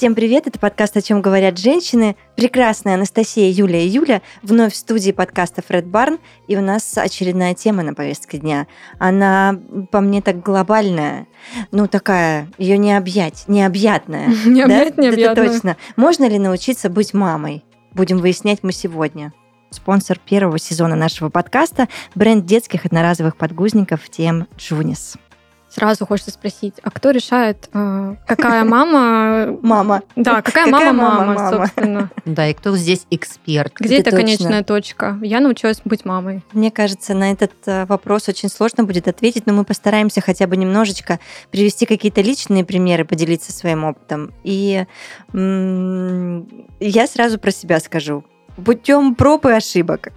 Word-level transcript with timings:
Всем 0.00 0.14
привет, 0.14 0.46
это 0.46 0.58
подкаст 0.58 0.96
«О 0.96 1.02
чем 1.02 1.20
говорят 1.20 1.58
женщины». 1.58 2.16
Прекрасная 2.34 2.94
Анастасия, 2.94 3.50
Юлия 3.50 3.84
и 3.84 3.88
Юля 3.90 4.22
вновь 4.40 4.72
в 4.72 4.76
студии 4.76 5.12
подкаста 5.12 5.60
«Фред 5.60 5.86
Барн». 5.86 6.18
И 6.48 6.56
у 6.56 6.62
нас 6.62 6.96
очередная 6.96 7.52
тема 7.52 7.82
на 7.82 7.92
повестке 7.92 8.38
дня. 8.38 8.66
Она, 8.98 9.60
по 9.92 10.00
мне, 10.00 10.22
так 10.22 10.42
глобальная. 10.42 11.26
Ну, 11.70 11.86
такая, 11.86 12.48
ее 12.56 12.78
не 12.78 12.96
объять, 12.96 13.44
необъятная. 13.46 14.28
Не 14.46 14.62
объять, 14.62 14.96
необъятная. 14.96 15.44
Это 15.44 15.52
точно. 15.52 15.76
Можно 15.96 16.26
ли 16.30 16.38
научиться 16.38 16.88
быть 16.88 17.12
мамой? 17.12 17.62
Будем 17.92 18.20
выяснять 18.20 18.60
мы 18.62 18.72
сегодня. 18.72 19.34
Спонсор 19.68 20.18
первого 20.18 20.58
сезона 20.58 20.96
нашего 20.96 21.28
подкаста– 21.28 21.88
бренд 22.14 22.46
детских 22.46 22.86
одноразовых 22.86 23.36
подгузников 23.36 24.08
тем 24.08 24.48
Джунис. 24.56 25.18
Сразу 25.70 26.04
хочется 26.04 26.32
спросить, 26.32 26.74
а 26.82 26.90
кто 26.90 27.10
решает, 27.10 27.68
э, 27.72 28.16
какая 28.26 28.64
мама... 28.64 29.58
Мама. 29.62 30.02
Да, 30.16 30.42
какая 30.42 30.66
мама 30.66 30.92
мама, 30.92 31.50
собственно. 31.50 32.10
Да, 32.24 32.48
и 32.48 32.54
кто 32.54 32.76
здесь 32.76 33.06
эксперт? 33.10 33.74
Где 33.78 33.98
эта 33.98 34.10
конечная 34.10 34.64
точка? 34.64 35.18
Я 35.22 35.40
научилась 35.40 35.80
быть 35.84 36.04
мамой. 36.04 36.42
Мне 36.52 36.70
кажется, 36.70 37.14
на 37.14 37.30
этот 37.30 37.52
э, 37.66 37.86
вопрос 37.86 38.28
очень 38.28 38.48
сложно 38.48 38.84
будет 38.84 39.06
ответить, 39.06 39.46
но 39.46 39.52
мы 39.52 39.64
постараемся 39.64 40.20
хотя 40.20 40.46
бы 40.46 40.56
немножечко 40.56 41.20
привести 41.50 41.86
какие-то 41.86 42.20
личные 42.20 42.64
примеры, 42.64 43.04
поделиться 43.04 43.52
своим 43.52 43.84
опытом. 43.84 44.32
И 44.42 44.86
я 45.32 47.06
сразу 47.06 47.38
про 47.38 47.50
себя 47.50 47.78
скажу 47.80 48.24
путем 48.64 49.14
проб 49.14 49.46
и 49.46 49.52
ошибок. 49.52 50.12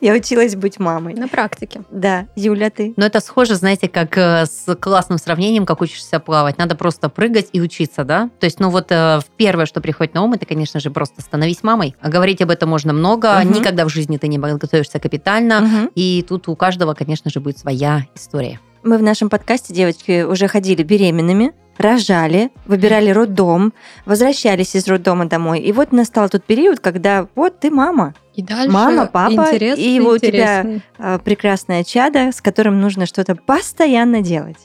Я 0.10 0.14
училась 0.14 0.56
быть 0.56 0.78
мамой. 0.78 1.14
На 1.14 1.28
практике. 1.28 1.82
Да. 1.90 2.26
Юля, 2.36 2.70
ты? 2.70 2.94
Но 2.96 3.06
это 3.06 3.20
схоже, 3.20 3.54
знаете, 3.54 3.88
как 3.88 4.16
э, 4.16 4.46
с 4.46 4.74
классным 4.76 5.18
сравнением, 5.18 5.66
как 5.66 5.80
учишься 5.80 6.20
плавать. 6.20 6.58
Надо 6.58 6.74
просто 6.74 7.08
прыгать 7.08 7.48
и 7.52 7.60
учиться, 7.60 8.04
да? 8.04 8.30
То 8.40 8.46
есть, 8.46 8.60
ну 8.60 8.70
вот 8.70 8.86
э, 8.90 9.20
первое, 9.36 9.66
что 9.66 9.80
приходит 9.80 10.14
на 10.14 10.22
ум, 10.22 10.32
это, 10.32 10.46
конечно 10.46 10.80
же, 10.80 10.90
просто 10.90 11.20
становись 11.20 11.62
мамой. 11.62 11.94
А 12.00 12.08
говорить 12.08 12.40
об 12.40 12.50
этом 12.50 12.70
можно 12.70 12.92
много. 12.92 13.40
Угу. 13.40 13.58
Никогда 13.58 13.84
в 13.84 13.90
жизни 13.90 14.16
ты 14.16 14.28
не 14.28 14.38
готовишься 14.38 14.98
капитально. 14.98 15.58
Угу. 15.58 15.92
И 15.94 16.24
тут 16.26 16.48
у 16.48 16.56
каждого, 16.56 16.94
конечно 16.94 17.30
же, 17.30 17.40
будет 17.40 17.58
своя 17.58 18.06
история. 18.14 18.58
Мы 18.82 18.96
в 18.96 19.02
нашем 19.02 19.28
подкасте, 19.28 19.74
девочки, 19.74 20.22
уже 20.22 20.48
ходили 20.48 20.82
беременными, 20.82 21.52
рожали, 21.76 22.50
выбирали 22.66 23.10
роддом, 23.10 23.74
возвращались 24.06 24.74
из 24.74 24.86
роддома 24.88 25.26
домой. 25.26 25.60
И 25.60 25.72
вот 25.72 25.92
настал 25.92 26.28
тот 26.28 26.44
период, 26.44 26.80
когда 26.80 27.26
вот 27.34 27.60
ты 27.60 27.70
мама. 27.70 28.14
И 28.40 28.42
дальше 28.42 28.70
Мама, 28.70 29.06
папа, 29.06 29.50
и 29.54 30.00
у 30.00 30.16
тебя 30.16 30.80
а, 30.98 31.18
прекрасное 31.18 31.84
чадо, 31.84 32.32
с 32.32 32.40
которым 32.40 32.80
нужно 32.80 33.04
что-то 33.04 33.34
постоянно 33.34 34.22
делать. 34.22 34.56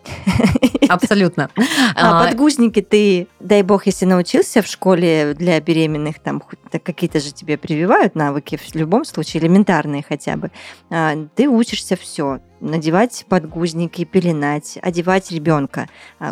Абсолютно. 0.87 1.49
А, 1.93 2.21
а 2.21 2.25
подгузники 2.25 2.81
ты, 2.81 3.27
дай 3.41 3.63
бог, 3.63 3.85
если 3.85 4.05
научился 4.05 4.61
в 4.61 4.67
школе 4.67 5.33
для 5.33 5.59
беременных, 5.59 6.19
там 6.19 6.41
какие-то 6.71 7.19
же 7.19 7.33
тебе 7.33 7.57
прививают 7.57 8.15
навыки, 8.15 8.55
в 8.55 8.75
любом 8.75 9.03
случае, 9.03 9.43
элементарные 9.43 10.05
хотя 10.07 10.37
бы. 10.37 10.51
А, 10.89 11.17
ты 11.35 11.49
учишься 11.49 11.97
все 11.97 12.39
надевать 12.61 13.25
подгузники, 13.27 14.05
пеленать, 14.05 14.79
одевать 14.81 15.31
ребенка, 15.31 15.89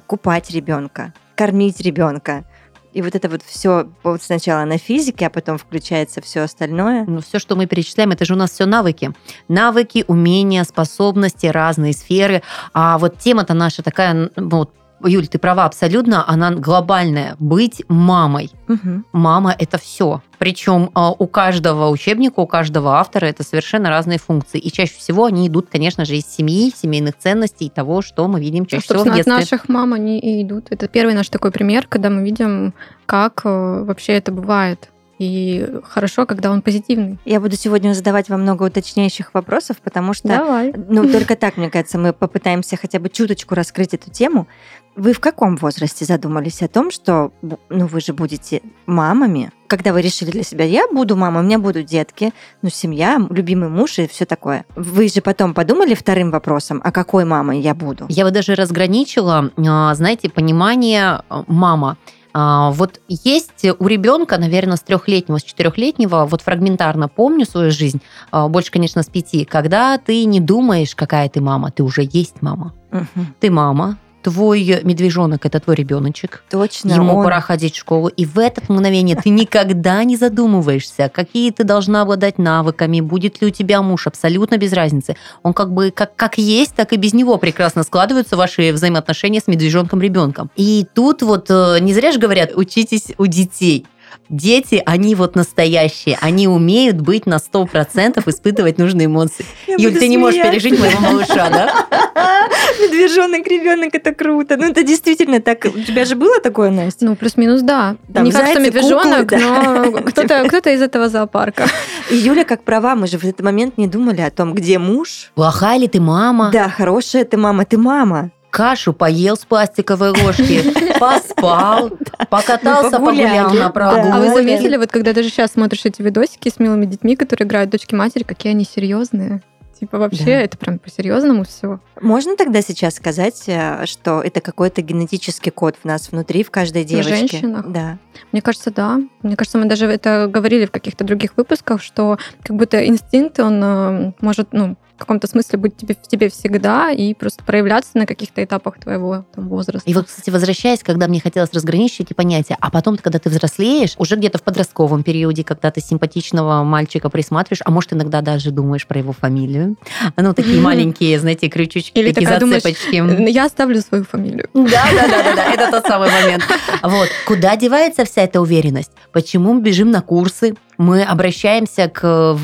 купать 0.08 0.50
ребенка, 0.52 1.14
кормить 1.36 1.82
ребенка. 1.82 2.46
И 2.94 3.02
вот 3.02 3.16
это 3.16 3.28
вот 3.28 3.42
все 3.46 3.88
вот 4.04 4.22
сначала 4.22 4.66
на 4.66 4.78
физике, 4.78 5.28
а 5.28 5.30
потом 5.30 5.58
включается 5.58 6.22
все 6.22 6.42
остальное. 6.42 7.06
Ну, 7.06 7.22
все, 7.22 7.40
что 7.40 7.56
мы 7.56 7.66
перечисляем, 7.66 8.12
это 8.12 8.26
же 8.26 8.34
у 8.34 8.38
нас 8.38 8.52
все 8.52 8.66
навыки. 8.66 9.12
Навыки, 9.48 10.06
умения, 10.08 10.64
способности, 10.64 11.48
разные 11.48 11.94
сферы. 11.94 12.44
А 12.74 12.98
вот 12.98 13.18
тема-то 13.18 13.54
наша 13.54 13.82
такая, 13.82 14.30
вот 14.36 14.72
Юль, 15.06 15.28
ты 15.28 15.38
права 15.38 15.66
абсолютно, 15.66 16.28
она 16.28 16.52
глобальная. 16.52 17.36
Быть 17.40 17.84
мамой. 17.90 18.52
Угу. 18.70 19.04
Мама 19.12 19.56
это 19.58 19.78
все. 19.78 20.22
Причем 20.44 20.90
а, 20.94 21.12
у 21.12 21.26
каждого 21.26 21.88
учебника, 21.88 22.42
у 22.42 22.48
каждого 22.48 23.00
автора 23.00 23.28
это 23.28 23.44
совершенно 23.44 23.90
разные 23.90 24.20
функции. 24.20 24.60
И 24.60 24.70
чаще 24.74 24.94
всего 24.94 25.24
они 25.24 25.48
идут, 25.48 25.70
конечно 25.72 26.04
же, 26.04 26.18
из 26.18 26.26
семьи, 26.26 26.70
семейных 26.76 27.18
ценностей, 27.18 27.72
того, 27.74 28.02
что 28.02 28.28
мы 28.28 28.42
видим 28.42 28.66
чаще 28.66 28.86
ну, 28.90 28.96
всего 29.00 29.10
в 29.10 29.16
детстве. 29.16 29.34
от 29.36 29.40
наших 29.40 29.70
мам 29.70 29.94
они 29.94 30.20
и 30.20 30.44
идут. 30.44 30.66
Это 30.70 30.90
первый 30.90 31.14
наш 31.14 31.30
такой 31.30 31.52
пример, 31.52 31.88
когда 31.88 32.10
мы 32.10 32.26
видим, 32.26 32.74
как 33.06 33.44
э, 33.46 33.84
вообще 33.86 34.16
это 34.16 34.34
бывает. 34.34 34.90
И 35.18 35.66
хорошо, 35.86 36.26
когда 36.26 36.52
он 36.52 36.62
позитивный. 36.62 37.20
Я 37.24 37.40
буду 37.40 37.56
сегодня 37.56 37.94
задавать 37.94 38.28
вам 38.28 38.42
много 38.42 38.64
уточняющих 38.64 39.34
вопросов, 39.34 39.78
потому 39.82 40.14
что, 40.14 40.28
Давай. 40.28 40.74
ну, 40.76 41.10
только 41.10 41.38
так, 41.38 41.56
мне 41.56 41.70
кажется, 41.70 41.98
мы 41.98 42.12
попытаемся 42.12 42.76
хотя 42.76 43.00
бы 43.00 43.08
чуточку 43.08 43.56
раскрыть 43.56 43.94
эту 43.94 44.12
тему. 44.12 44.48
Вы 44.96 45.14
в 45.14 45.20
каком 45.20 45.56
возрасте 45.56 46.06
задумались 46.06 46.62
о 46.62 46.68
том, 46.68 46.92
что, 46.92 47.32
ну, 47.42 47.88
вы 47.88 48.00
же 48.00 48.14
будете 48.14 48.62
мамами? 48.86 49.52
Когда 49.68 49.92
вы 49.92 50.04
решили 50.04 50.30
для 50.30 50.44
себя, 50.44 50.66
я 50.66 50.88
буду 50.88 51.16
мамой, 51.16 51.42
у 51.42 51.46
меня 51.46 51.58
будут 51.58 51.88
детки, 51.88 52.32
ну, 52.62 52.70
семья, 52.70 53.20
любимый 53.32 53.70
муж 53.70 53.98
и 53.98 54.08
все 54.08 54.26
такое. 54.26 54.66
Вы 54.76 55.08
же 55.10 55.22
потом 55.22 55.56
подумали 55.56 55.96
вторым 55.96 56.30
вопросом, 56.30 56.80
а 56.84 56.92
какой 56.92 57.26
мамой 57.26 57.60
я 57.60 57.74
буду? 57.74 58.06
Я 58.08 58.24
бы 58.24 58.32
даже 58.32 58.54
разграничила, 58.54 59.50
а, 59.58 59.96
знаете, 59.96 60.30
понимание 60.30 61.24
а, 61.28 61.44
мама– 61.48 61.98
а, 62.36 62.72
вот 62.72 63.00
есть 63.08 63.64
у 63.64 63.88
ребенка, 63.88 64.40
наверное, 64.40 64.76
с 64.76 64.82
трехлетнего, 64.82 65.38
с 65.38 65.44
четырехлетнего, 65.44 66.26
вот 66.26 66.42
фрагментарно 66.42 67.08
помню 67.08 67.46
свою 67.46 67.70
жизнь, 67.70 68.02
больше, 68.32 68.72
конечно, 68.72 69.04
с 69.04 69.06
пяти, 69.06 69.46
когда 69.46 70.00
ты 70.00 70.26
не 70.26 70.40
думаешь, 70.40 70.96
какая 70.96 71.30
ты 71.30 71.42
мама, 71.42 71.70
ты 71.70 71.84
уже 71.84 72.10
есть 72.12 72.42
мама. 72.42 72.74
Угу. 72.92 73.26
Ты 73.40 73.52
мама, 73.52 74.00
твой 74.24 74.82
медвежонок 74.84 75.46
это 75.46 75.60
твой 75.60 75.76
ребеночек. 75.76 76.44
Точно. 76.50 76.94
Ему 76.94 77.18
он... 77.18 77.24
пора 77.24 77.42
ходить 77.42 77.76
в 77.76 77.80
школу. 77.80 78.08
И 78.08 78.26
в 78.26 78.40
это 78.40 78.62
мгновение 78.68 79.16
ты 79.16 79.30
никогда 79.30 80.04
не 80.04 80.18
задумываешься, 80.18 81.12
какие 81.14 81.52
ты 81.52 81.64
должна 81.64 82.02
обладать 82.02 82.38
навыками, 82.40 83.02
будет 83.02 83.42
ли 83.42 83.48
у 83.48 83.50
тебя 83.50 83.82
муж, 83.82 84.08
абсолютно 84.08 84.58
без 84.58 84.74
разницы. 84.74 85.16
Он 85.44 85.54
как 85.54 85.72
бы 85.72 85.92
как, 85.92 86.16
как 86.16 86.38
есть, 86.38 86.74
так 86.74 86.94
и 86.94 86.98
без 86.98 87.14
него 87.14 87.38
прекрасно 87.38 87.84
складываются 87.84 88.38
ваши 88.38 88.72
взаимоотношения 88.72 89.42
с 89.42 89.48
медвежонком-ребенком. 89.48 90.50
И 90.56 90.86
тут 90.94 91.22
вот 91.22 91.48
э, 91.50 91.78
не 91.82 91.94
зря 91.94 92.12
же 92.12 92.20
говорят, 92.20 92.52
учитесь 92.56 93.14
у 93.18 93.28
детей 93.28 93.86
дети, 94.34 94.82
они 94.86 95.16
вот 95.16 95.36
настоящие, 95.36 96.18
они 96.22 96.48
умеют 96.48 97.00
быть 97.00 97.26
на 97.26 97.38
100%, 97.38 98.22
испытывать 98.30 98.78
нужные 98.78 99.06
эмоции. 99.06 99.46
Я 99.68 99.76
Юль, 99.78 99.98
ты 99.98 100.08
не 100.08 100.18
можешь 100.18 100.42
пережить 100.42 100.80
моего 100.80 101.00
малыша, 101.00 101.50
да? 101.50 101.88
Медвежонок, 102.82 103.48
ребенок, 103.48 103.96
это 103.96 104.14
круто. 104.14 104.58
Ну, 104.58 104.70
это 104.70 104.84
действительно 104.84 105.40
так. 105.40 105.66
У 105.66 105.80
тебя 105.80 106.06
же 106.06 106.16
было 106.16 106.40
такое, 106.40 106.72
Настя? 106.72 107.06
Ну, 107.06 107.16
плюс-минус, 107.16 107.62
да. 107.62 107.96
Там, 108.14 108.26
не 108.26 108.32
как 108.32 108.48
что 108.48 108.60
медвежонок, 108.60 109.30
куклы, 109.30 109.40
да. 109.40 109.84
но 109.86 109.92
кто-то 110.06 110.48
кто 110.48 110.70
из 110.70 110.82
этого 110.82 111.10
зоопарка. 111.10 111.68
И 112.10 112.16
Юля, 112.16 112.44
как 112.44 112.64
права, 112.64 112.96
мы 112.96 113.08
же 113.08 113.18
в 113.18 113.24
этот 113.24 113.42
момент 113.42 113.78
не 113.78 113.88
думали 113.88 114.22
о 114.22 114.32
том, 114.32 114.54
где 114.54 114.80
муж. 114.80 115.32
Плохая 115.36 115.78
ли 115.78 115.88
ты 115.88 116.00
мама? 116.00 116.50
Да, 116.52 116.70
хорошая 116.70 117.26
ты 117.26 117.38
мама, 117.38 117.66
ты 117.66 117.78
мама 117.78 118.32
кашу 118.54 118.94
поел 118.94 119.36
с 119.36 119.46
пластиковой 119.46 120.10
ложки, 120.10 120.62
поспал, 121.00 121.92
покатался, 122.30 122.98
погулял 122.98 123.54
на 123.54 123.70
прогулке. 123.70 124.10
А 124.10 124.20
вы 124.20 124.34
заметили, 124.34 124.78
вот 124.78 124.92
когда 124.92 125.14
даже 125.14 125.30
сейчас 125.30 125.54
смотришь 125.54 125.86
эти 125.86 126.02
видосики 126.02 126.50
с 126.50 126.60
милыми 126.60 126.86
детьми, 126.86 127.16
которые 127.16 127.48
играют 127.48 127.70
дочки 127.70 127.96
матери, 127.96 128.24
какие 128.24 128.54
они 128.54 128.66
серьезные? 128.66 129.42
Типа 129.80 129.98
вообще 129.98 130.26
да. 130.26 130.42
это 130.42 130.58
прям 130.58 130.80
по-серьезному 130.80 131.44
все. 131.44 131.80
Можно 132.00 132.38
тогда 132.38 132.62
сейчас 132.62 132.96
сказать, 132.96 133.44
э, 133.48 133.86
что 133.86 134.22
это 134.22 134.40
какой-то 134.40 134.82
генетический 134.82 135.52
код 135.52 135.76
в 135.82 135.86
нас 135.86 136.10
внутри, 136.12 136.44
в 136.44 136.52
каждой 136.52 136.86
девочке? 136.86 137.14
В 137.14 137.18
женщинах? 137.18 137.70
Да. 137.70 137.98
Мне 138.32 138.42
кажется, 138.42 138.72
да. 138.72 139.02
Мне 139.24 139.36
кажется, 139.36 139.58
мы 139.58 139.66
даже 139.66 139.88
это 139.88 140.30
говорили 140.32 140.68
в 140.68 140.72
каких-то 140.72 141.04
других 141.04 141.36
выпусках, 141.36 141.82
что 141.82 142.18
как 142.44 142.56
будто 142.56 142.86
инстинкт, 142.88 143.40
он 143.40 143.62
э, 143.62 144.14
может, 144.22 144.54
ну, 144.54 144.78
в 144.96 145.00
каком-то 145.00 145.28
смысле 145.28 145.60
быть 145.60 145.76
тебе, 145.76 145.96
в 145.96 146.08
тебе 146.08 146.30
всегда 146.30 146.92
и 146.92 147.14
просто 147.14 147.44
проявляться 147.44 147.92
на 147.96 148.06
каких-то 148.06 148.44
этапах 148.44 148.80
твоего 148.80 149.26
там, 149.36 149.50
возраста. 149.50 149.90
И 149.90 149.94
вот, 149.94 150.08
кстати, 150.08 150.30
возвращаясь, 150.30 150.84
когда 150.84 151.08
мне 151.08 151.20
хотелось 151.20 151.52
разграничить 151.54 152.02
эти 152.02 152.14
понятия, 152.14 152.56
а 152.60 152.70
потом, 152.70 152.98
когда 152.98 153.20
ты 153.20 153.30
взрослеешь, 153.30 153.96
уже 153.98 154.16
где-то 154.16 154.38
в 154.38 154.44
подростковом 154.44 155.04
периоде, 155.04 155.44
когда 155.44 155.72
ты 155.72 155.82
симпатичного 155.82 156.64
мальчика 156.64 157.10
присматриваешь, 157.10 157.62
а 157.66 157.72
может, 157.72 157.94
иногда 157.94 158.22
даже 158.22 158.52
думаешь 158.52 158.86
про 158.86 159.00
его 159.00 159.14
фамилию. 159.14 159.78
Ну, 160.16 160.34
такие 160.34 160.62
маленькие, 160.62 161.20
знаете, 161.20 161.50
крючочки, 161.50 161.98
Или 161.98 162.12
такие 162.12 162.28
зацепочки. 162.28 163.30
Я 163.30 163.46
оставлю 163.46 163.82
свою 163.82 164.04
фамилию. 164.04 164.50
Да, 164.54 164.86
да, 164.96 165.08
да, 165.08 165.24
да, 165.24 165.36
да, 165.36 165.54
это 165.54 165.72
тот 165.72 165.88
самый 165.88 166.10
момент. 166.12 166.44
Вот. 166.84 167.10
Куда 167.26 167.56
девается 167.56 168.06
вся 168.06 168.22
эта 168.22 168.42
уверенность? 168.42 168.92
Почему 169.12 169.54
мы 169.54 169.62
бежим 169.62 169.92
на 169.92 170.02
курсы? 170.02 170.56
Мы 170.78 171.04
обращаемся 171.04 171.90
к 171.90 172.38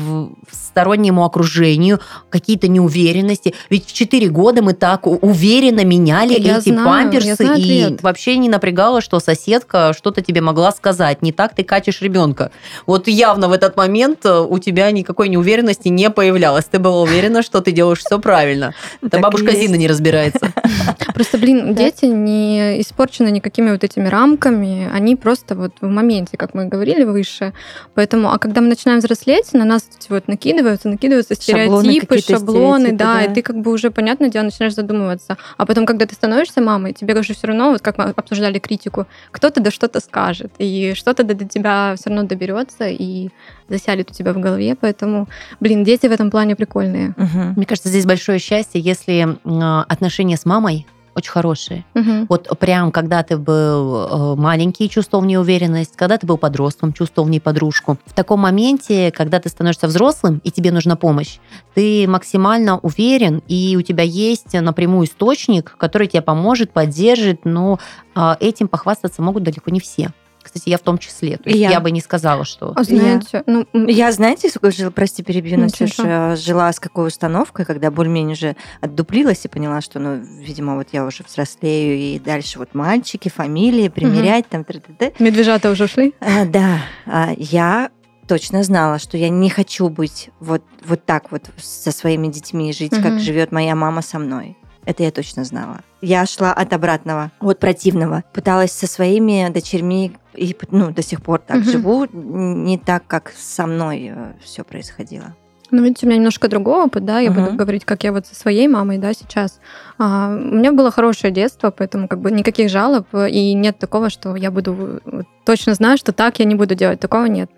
стороннему 0.50 1.24
окружению, 1.24 2.00
какие-то 2.28 2.68
неуверенности. 2.68 3.54
Ведь 3.70 3.86
в 3.86 3.92
4 3.92 4.28
года 4.28 4.62
мы 4.62 4.72
так 4.72 5.06
уверенно 5.06 5.84
меняли 5.84 6.38
Я 6.38 6.58
эти 6.58 6.70
знаю, 6.70 6.86
памперсы, 6.86 7.34
знаю 7.34 7.58
и 7.60 7.82
ответ. 7.82 8.02
вообще 8.02 8.36
не 8.36 8.48
напрягало, 8.48 9.00
что 9.00 9.20
соседка 9.20 9.92
что-то 9.96 10.22
тебе 10.22 10.40
могла 10.40 10.72
сказать. 10.72 11.22
Не 11.22 11.32
так 11.32 11.54
ты 11.54 11.64
катишь 11.64 12.00
ребенка. 12.02 12.50
Вот 12.86 13.08
явно 13.08 13.48
в 13.48 13.52
этот 13.52 13.76
момент 13.76 14.24
э, 14.24 14.40
у 14.40 14.58
тебя 14.58 14.90
никакой 14.90 15.28
неуверенности 15.28 15.88
не 15.88 16.10
появлялось. 16.10 16.66
Ты 16.66 16.78
была 16.78 17.02
уверена, 17.02 17.42
что 17.42 17.60
ты 17.60 17.72
делаешь 17.72 18.00
все 18.00 18.18
правильно. 18.18 18.74
Это 19.02 19.18
бабушка. 19.18 19.52
Зина 19.52 19.74
не 19.74 19.88
разбирается. 19.88 20.52
Просто, 21.14 21.38
блин, 21.38 21.74
дети 21.74 22.04
не 22.04 22.80
испорчены 22.80 23.30
никакими 23.30 23.70
вот 23.70 23.84
этими 23.84 24.08
рамками, 24.08 24.88
они 24.92 25.16
просто 25.16 25.54
вот 25.54 25.72
в 25.80 25.88
моменте, 25.88 26.36
как 26.36 26.54
мы 26.54 26.66
говорили 26.66 27.04
выше. 27.04 27.52
Поэтому, 27.94 28.19
а 28.28 28.38
когда 28.38 28.60
мы 28.60 28.68
начинаем 28.68 29.00
взрослеть, 29.00 29.52
на 29.52 29.64
нас 29.64 29.88
эти 29.96 30.10
вот 30.10 30.28
накидываются, 30.28 30.88
накидываются 30.88 31.34
Шаблоны 31.34 31.92
стереотипы, 31.92 32.18
шаблоны, 32.20 32.80
стереотипы, 32.80 32.98
да, 32.98 33.14
да. 33.14 33.24
и 33.24 33.34
ты 33.34 33.42
как 33.42 33.60
бы 33.60 33.72
уже, 33.72 33.90
понятное 33.90 34.28
дело, 34.28 34.44
начинаешь 34.44 34.74
задумываться. 34.74 35.36
А 35.56 35.66
потом, 35.66 35.86
когда 35.86 36.06
ты 36.06 36.14
становишься 36.14 36.60
мамой, 36.60 36.92
тебе 36.92 37.18
уже 37.18 37.34
все 37.34 37.46
равно, 37.46 37.72
вот 37.72 37.80
как 37.82 37.98
мы 37.98 38.12
обсуждали 38.16 38.58
критику, 38.58 39.06
кто-то 39.30 39.60
да 39.60 39.70
что-то 39.70 40.00
скажет, 40.00 40.52
и 40.58 40.92
что-то 40.94 41.24
да 41.24 41.34
до 41.34 41.46
тебя 41.46 41.94
все 41.96 42.10
равно 42.10 42.26
доберется 42.26 42.88
и 42.88 43.30
засядет 43.68 44.10
у 44.10 44.14
тебя 44.14 44.32
в 44.32 44.38
голове, 44.38 44.76
поэтому, 44.78 45.28
блин, 45.60 45.84
дети 45.84 46.06
в 46.06 46.12
этом 46.12 46.30
плане 46.30 46.56
прикольные. 46.56 47.14
Мгм. 47.16 47.54
Мне 47.56 47.66
кажется, 47.66 47.88
здесь 47.88 48.04
большое 48.04 48.38
счастье, 48.38 48.80
если 48.80 49.38
м, 49.44 49.84
отношения 49.88 50.36
с 50.36 50.44
мамой 50.44 50.86
очень 51.14 51.30
хорошие. 51.30 51.84
Мгм. 51.94 52.26
Вот 52.28 52.48
прям, 52.58 52.92
когда 52.92 53.22
ты 53.22 53.36
был 53.36 54.34
э, 54.34 54.34
маленький, 54.36 54.88
чувствовал 54.88 55.24
неуверенность, 55.24 55.96
когда 55.96 56.18
ты 56.18 56.26
был 56.26 56.38
подростком, 56.38 56.92
чувствовал 56.92 57.26
в 57.26 57.30
ней 57.30 57.40
подружку. 57.40 57.98
В 58.06 58.14
таком 58.14 58.40
моменте, 58.40 59.10
когда 59.10 59.40
ты 59.40 59.48
становишься 59.48 59.86
взрослым, 59.86 60.40
и 60.44 60.50
тебе 60.50 60.72
нужна 60.72 60.96
помощь, 60.96 61.38
ты 61.74 62.06
максимально 62.08 62.78
уверен, 62.78 63.42
и 63.48 63.76
у 63.76 63.82
тебя 63.82 64.04
есть 64.04 64.52
напрямую 64.52 65.06
источник, 65.06 65.76
который 65.78 66.06
тебе 66.06 66.22
поможет, 66.22 66.72
поддержит, 66.72 67.44
но 67.44 67.78
а, 68.14 68.36
этим 68.40 68.68
похвастаться 68.68 69.22
могут 69.22 69.42
далеко 69.42 69.70
не 69.70 69.80
все. 69.80 70.12
Кстати, 70.42 70.68
я 70.68 70.78
в 70.78 70.80
том 70.80 70.98
числе. 70.98 71.36
То 71.36 71.48
есть 71.48 71.60
я. 71.60 71.70
я 71.70 71.80
бы 71.80 71.90
не 71.90 72.00
сказала, 72.00 72.44
что... 72.44 72.72
А 72.74 72.82
знаете, 72.82 73.42
ну, 73.46 73.66
м, 73.72 73.86
Я, 73.86 74.10
знаете, 74.12 74.48
сколько 74.48 74.70
жила, 74.70 74.90
прости, 74.90 75.22
перебью, 75.22 75.58
Ничего, 75.58 75.86
Настюша, 75.86 76.36
жила 76.36 76.72
с 76.72 76.80
какой 76.80 77.08
установкой, 77.08 77.64
когда 77.64 77.90
более-менее 77.90 78.34
уже 78.34 78.56
отдуплилась 78.80 79.44
и 79.44 79.48
поняла, 79.48 79.80
что, 79.80 79.98
ну, 79.98 80.16
видимо, 80.16 80.76
вот 80.76 80.88
я 80.92 81.04
уже 81.04 81.24
взрослею, 81.24 81.98
и 81.98 82.18
дальше 82.18 82.58
вот 82.58 82.74
мальчики, 82.74 83.28
фамилии, 83.28 83.88
примерять, 83.88 84.48
там, 84.48 84.64
т.д. 84.64 85.12
медвежата 85.18 85.70
уже 85.70 85.84
ушли? 85.84 86.14
А, 86.20 86.44
да, 86.46 86.78
а, 87.06 87.32
я 87.36 87.90
точно 88.26 88.62
знала, 88.62 88.98
что 88.98 89.16
я 89.16 89.28
не 89.28 89.50
хочу 89.50 89.88
быть 89.88 90.30
вот, 90.40 90.62
вот 90.84 91.04
так 91.04 91.32
вот 91.32 91.50
со 91.58 91.90
своими 91.92 92.28
детьми, 92.28 92.72
жить, 92.72 92.92
как 92.92 93.12
Мгм. 93.12 93.18
живет 93.18 93.52
моя 93.52 93.74
мама 93.74 94.02
со 94.02 94.18
мной. 94.18 94.56
Это 94.84 95.02
я 95.02 95.10
точно 95.10 95.44
знала. 95.44 95.80
Я 96.00 96.24
шла 96.26 96.52
от 96.52 96.72
обратного, 96.72 97.30
от 97.40 97.58
противного. 97.58 98.24
Пыталась 98.32 98.72
со 98.72 98.86
своими 98.86 99.50
дочерьми, 99.52 100.12
и 100.34 100.56
ну, 100.70 100.90
до 100.90 101.02
сих 101.02 101.22
пор 101.22 101.40
так 101.40 101.58
Мгм. 101.58 101.64
живу, 101.70 102.06
не 102.12 102.78
так, 102.78 103.06
как 103.06 103.32
со 103.36 103.66
мной 103.66 104.12
все 104.42 104.64
происходило. 104.64 105.34
Ну, 105.70 105.82
видите, 105.82 106.06
у 106.06 106.08
меня 106.08 106.18
немножко 106.18 106.48
другой 106.48 106.84
опыт, 106.84 107.04
да, 107.04 107.20
я 107.20 107.30
буду 107.30 107.48
Мгм. 107.48 107.56
говорить, 107.56 107.84
как 107.84 108.04
я 108.04 108.12
вот 108.12 108.26
со 108.26 108.34
своей 108.34 108.68
мамой, 108.68 108.98
да, 108.98 109.12
сейчас. 109.12 109.60
А, 109.98 110.28
у 110.28 110.56
меня 110.56 110.72
было 110.72 110.90
хорошее 110.90 111.32
детство, 111.32 111.70
поэтому 111.70 112.08
как 112.08 112.20
бы 112.20 112.30
никаких 112.30 112.70
жалоб, 112.70 113.06
и 113.14 113.54
нет 113.54 113.78
такого, 113.78 114.10
что 114.10 114.34
я 114.36 114.50
буду 114.50 115.00
точно 115.44 115.74
знаю, 115.74 115.96
что 115.96 116.12
так 116.12 116.38
я 116.38 116.44
не 116.44 116.54
буду 116.54 116.74
делать, 116.74 117.00
такого 117.00 117.24
нет. 117.24 117.50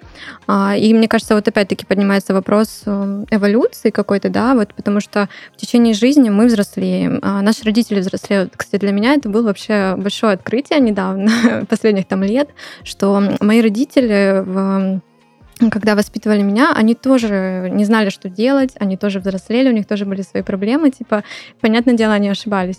А, 0.46 0.76
и 0.76 0.94
мне 0.94 1.08
кажется, 1.08 1.34
вот 1.34 1.46
опять-таки 1.48 1.84
поднимается 1.84 2.32
вопрос 2.32 2.82
э, 2.86 3.24
эволюции 3.30 3.90
какой-то, 3.90 4.28
да, 4.30 4.54
вот 4.54 4.72
потому 4.74 5.00
что 5.00 5.28
в 5.54 5.56
течение 5.56 5.94
жизни 5.94 6.30
мы 6.30 6.46
взрослеем, 6.46 7.18
а 7.22 7.42
наши 7.42 7.64
родители 7.64 8.00
взрослеют. 8.00 8.52
Кстати, 8.56 8.80
для 8.80 8.92
меня 8.92 9.14
это 9.14 9.28
было 9.28 9.42
вообще 9.46 9.94
большое 9.96 10.34
открытие 10.34 10.80
недавно, 10.80 11.66
последних 11.68 12.06
там 12.06 12.22
лет, 12.22 12.48
что 12.84 13.22
мои 13.40 13.60
родители 13.60 14.42
в 14.44 15.00
когда 15.70 15.94
воспитывали 15.94 16.42
меня, 16.42 16.72
они 16.74 16.94
тоже 16.94 17.68
не 17.70 17.84
знали, 17.84 18.10
что 18.10 18.28
делать, 18.28 18.72
они 18.78 18.96
тоже 18.96 19.20
взрослели, 19.20 19.68
у 19.68 19.72
них 19.72 19.86
тоже 19.86 20.04
были 20.04 20.22
свои 20.22 20.42
проблемы, 20.42 20.90
типа, 20.90 21.22
понятное 21.60 21.94
дело, 21.94 22.14
они 22.14 22.28
ошибались. 22.28 22.78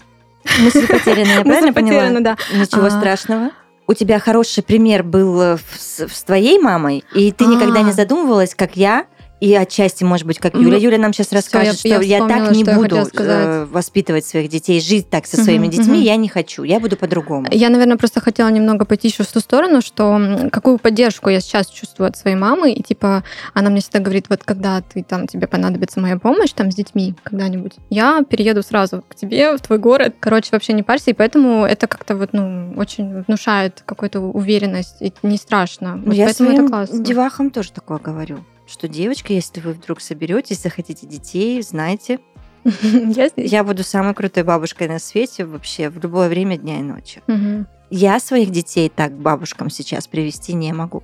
Мысль 0.62 0.88
потерянная, 0.88 1.38
я 1.40 1.42
правильно 1.46 1.74
поняла? 1.74 2.20
да. 2.20 2.38
Ничего 2.54 2.86
А. 2.86 2.90
страшного. 2.90 3.50
У 3.86 3.94
тебя 3.94 4.20
хороший 4.20 4.64
пример 4.64 5.04
был 5.04 5.42
э, 5.42 5.58
с, 5.78 6.08
с 6.08 6.24
твоей 6.24 6.58
мамой, 6.60 7.04
и 7.14 7.32
ты 7.32 7.46
никогда 7.46 7.82
А. 7.82 7.84
не 7.84 7.92
задумывалась, 7.92 8.56
как 8.56 8.76
я, 8.78 9.06
и 9.44 9.54
отчасти, 9.56 10.06
может 10.06 10.26
быть, 10.26 10.40
как 10.40 10.56
Юля. 10.56 10.78
Юля 10.78 10.98
нам 10.98 11.12
сейчас 11.12 11.28
всё, 11.28 11.36
расскажет, 11.36 11.74
я- 11.84 11.98
что 11.98 12.02
я 12.06 12.18
я, 12.20 12.28
так 12.30 12.52
не 12.52 12.64
буду 12.64 12.96
э, 12.96 13.66
воспитывать 13.66 14.26
своих 14.26 14.50
детей, 14.50 14.80
жить 14.80 15.10
так 15.10 15.28
со 15.28 15.36
своими 15.36 15.68
детьми, 15.68 15.98
мгм. 15.98 16.02
я 16.02 16.16
не 16.16 16.30
хочу, 16.30 16.64
я 16.64 16.80
буду 16.80 16.96
по-другому. 16.96 17.48
Я, 17.52 17.68
наверное, 17.68 17.98
просто 17.98 18.22
хотела 18.22 18.48
немного 18.48 18.86
пойти 18.86 19.10
еще 19.10 19.24
в 19.24 19.28
ту 19.32 19.42
сторону, 19.42 19.82
что 19.82 20.50
какую 20.50 20.78
поддержку 20.78 21.30
я 21.30 21.42
сейчас 21.42 21.68
чувствую 21.68 22.08
от 22.08 22.16
своей 22.16 22.38
мамы, 22.38 22.72
и 22.72 22.82
типа 22.82 23.26
она 23.54 23.70
мне 23.70 23.82
всегда 23.82 24.00
говорит, 24.00 24.28
вот 24.30 24.46
когда 24.46 24.80
ты 24.80 25.04
там 25.04 25.28
тебе 25.28 25.46
понадобится 25.48 26.00
моя 26.00 26.18
помощь 26.18 26.54
там 26.54 26.72
с 26.72 26.76
детьми 26.76 27.14
когда-нибудь, 27.24 27.74
я 27.90 28.24
перееду 28.24 28.64
сразу 28.64 29.04
к 29.06 29.14
тебе 29.14 29.58
в 29.58 29.60
твой 29.60 29.78
город. 29.78 30.16
Короче, 30.22 30.52
вообще 30.54 30.72
не 30.72 30.84
парься, 30.84 31.10
и 31.10 31.14
поэтому 31.14 31.66
это 31.66 31.88
как-то 31.88 32.16
вот 32.16 32.30
ну 32.32 32.76
очень 32.78 33.24
внушает 33.24 33.84
какую-то 33.86 34.22
уверенность, 34.22 35.02
и 35.02 35.12
не 35.22 35.36
страшно. 35.36 36.02
Вот 36.06 36.16
я 36.16 36.28
поэтому 36.28 36.50
это 36.50 36.58
своим 36.60 36.70
классно. 36.70 37.04
девахам 37.04 37.50
тоже 37.52 37.74
такое 37.74 37.98
говорю, 37.98 38.40
что 38.68 38.88
девочка, 38.88 39.34
если 39.34 39.60
вы 39.60 39.74
вдруг 39.74 40.02
соберетесь, 40.02 40.62
захотите 40.62 41.06
детей, 41.08 41.62
знайте, 41.62 42.20
Я 42.82 43.30
я 43.36 43.64
буду 43.66 43.84
самой 43.84 44.14
крутой 44.14 44.44
бабушкой 44.44 44.88
на 44.88 44.98
свете 45.00 45.44
вообще 45.46 45.90
в 45.90 46.02
любое 46.02 46.30
время 46.30 46.58
дня 46.58 46.80
и 46.80 46.82
ночи. 46.82 47.22
Мгм. 47.28 47.68
Я 47.90 48.20
своих 48.22 48.52
детей 48.52 48.90
так 48.90 49.12
к 49.12 49.20
бабушкам 49.20 49.70
сейчас 49.70 50.08
привести 50.08 50.54
не 50.54 50.72
могу. 50.72 51.04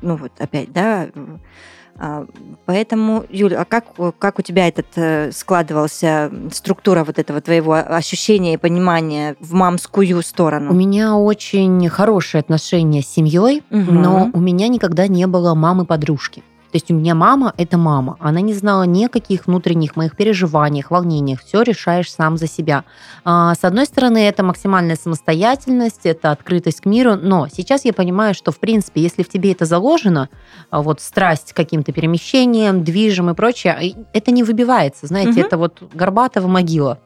Ну 0.00 0.16
вот 0.16 0.32
опять, 0.38 0.72
да. 0.72 1.08
А, 1.96 2.26
Поэтому, 2.64 3.24
Юля, 3.28 3.60
а 3.60 3.64
как, 3.66 3.84
как 4.18 4.38
у 4.38 4.42
тебя 4.42 4.66
этот 4.66 4.86
э, 4.96 5.30
складывался 5.32 6.32
структура 6.50 7.04
вот 7.04 7.18
этого 7.18 7.40
твоего 7.40 7.74
ощущения 7.74 8.54
и 8.54 8.56
понимания 8.56 9.36
в 9.40 9.52
мамскую 9.52 10.18
У 10.18 10.22
сторону? 10.22 10.72
меня 10.72 11.14
очень 11.16 11.88
хорошие 11.90 12.40
отношения 12.40 13.02
с 13.02 13.06
семьей, 13.08 13.62
Мгм. 13.70 14.02
но 14.02 14.30
у 14.32 14.40
меня 14.40 14.66
никогда 14.68 15.06
не 15.08 15.26
было 15.26 15.54
мамы-подружки. 15.54 16.42
То 16.74 16.78
есть 16.78 16.90
у 16.90 16.94
меня 16.94 17.14
мама– 17.14 17.54
это 17.56 17.78
мама. 17.78 18.16
Она 18.18 18.40
не 18.40 18.52
знала 18.52 18.82
ни 18.82 19.04
о 19.04 19.08
каких 19.08 19.46
внутренних 19.46 19.94
моих 19.94 20.16
переживаниях, 20.16 20.90
волнениях. 20.90 21.38
Все 21.44 21.62
решаешь 21.62 22.10
сам 22.12 22.36
за 22.36 22.48
себя. 22.48 22.82
А, 23.24 23.54
С 23.54 23.62
одной 23.62 23.86
стороны, 23.86 24.18
это 24.26 24.42
максимальная 24.42 24.96
самостоятельность, 24.96 26.00
это 26.02 26.32
открытость 26.32 26.80
к 26.80 26.86
миру. 26.86 27.14
Но 27.14 27.46
сейчас 27.46 27.84
я 27.84 27.92
понимаю, 27.92 28.34
что, 28.34 28.50
в 28.50 28.58
принципе, 28.58 29.02
если 29.02 29.22
в 29.22 29.28
тебе 29.28 29.52
это 29.52 29.66
заложено, 29.66 30.28
а, 30.70 30.82
вот 30.82 31.00
страсть 31.00 31.52
к 31.52 31.56
каким-то 31.56 31.92
перемещениям, 31.92 32.82
движем 32.82 33.30
и 33.30 33.34
прочее, 33.34 33.94
это 34.12 34.32
не 34.32 34.42
выбивается. 34.42 35.06
Знаете, 35.06 35.30
Мгм. 35.30 35.40
это 35.42 35.58
вот 35.58 35.80
Горбатова 35.94 36.48
могила. 36.48 36.98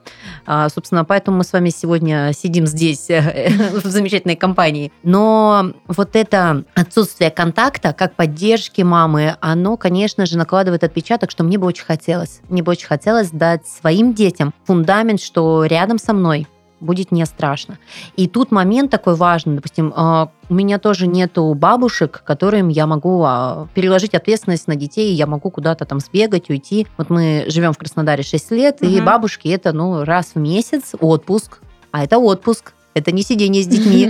А, 0.46 0.70
Собственно, 0.70 1.04
поэтому 1.04 1.36
мы 1.36 1.44
с 1.44 1.52
вами 1.52 1.68
сегодня 1.68 2.32
сидим 2.32 2.66
здесь 2.66 3.08
в 3.84 3.86
замечательной 3.86 4.36
компании. 4.36 4.92
Но 5.02 5.72
вот 5.88 6.16
это 6.16 6.64
отсутствие 6.74 7.30
контакта, 7.30 7.92
как 7.92 8.14
поддержки 8.14 8.80
мамы, 8.80 9.36
оно, 9.58 9.76
конечно 9.76 10.24
же, 10.24 10.38
накладывает 10.38 10.84
отпечаток, 10.84 11.30
что 11.30 11.44
мне 11.44 11.58
бы 11.58 11.66
очень 11.66 11.84
хотелось. 11.84 12.40
Мне 12.48 12.62
бы 12.62 12.70
очень 12.70 12.86
хотелось 12.86 13.30
дать 13.30 13.66
своим 13.66 14.14
детям 14.14 14.54
фундамент, 14.64 15.20
что 15.20 15.64
рядом 15.64 15.98
со 15.98 16.12
мной 16.12 16.46
будет 16.80 17.10
не 17.10 17.26
страшно. 17.26 17.76
И 18.16 18.28
тут 18.28 18.52
момент 18.52 18.88
такой 18.92 19.16
важный, 19.16 19.56
допустим, 19.56 19.92
а, 19.96 20.30
у 20.48 20.54
меня 20.54 20.78
тоже 20.78 21.08
нету 21.08 21.52
бабушек, 21.54 22.22
которым 22.24 22.68
я 22.68 22.86
могу 22.86 23.24
а, 23.24 23.66
переложить 23.74 24.14
ответственность 24.14 24.68
на 24.68 24.76
детей, 24.76 25.12
я 25.12 25.26
могу 25.26 25.50
куда-то 25.50 25.84
там 25.86 25.98
сбегать, 25.98 26.50
уйти. 26.50 26.86
Вот 26.96 27.10
мы 27.10 27.46
живем 27.48 27.72
в 27.72 27.78
Краснодаре 27.78 28.22
6 28.22 28.52
лет, 28.52 28.76
и 28.80 28.86
Мгм. 28.96 29.04
бабушки 29.04 29.48
это, 29.48 29.72
ну, 29.72 30.04
раз 30.04 30.32
в 30.34 30.38
месяц 30.38 30.92
отпуск, 31.00 31.58
а 31.90 32.04
это 32.04 32.18
отпуск, 32.18 32.74
это 32.98 33.12
не 33.12 33.22
сидение 33.22 33.62
с 33.62 33.66
детьми. 33.66 34.04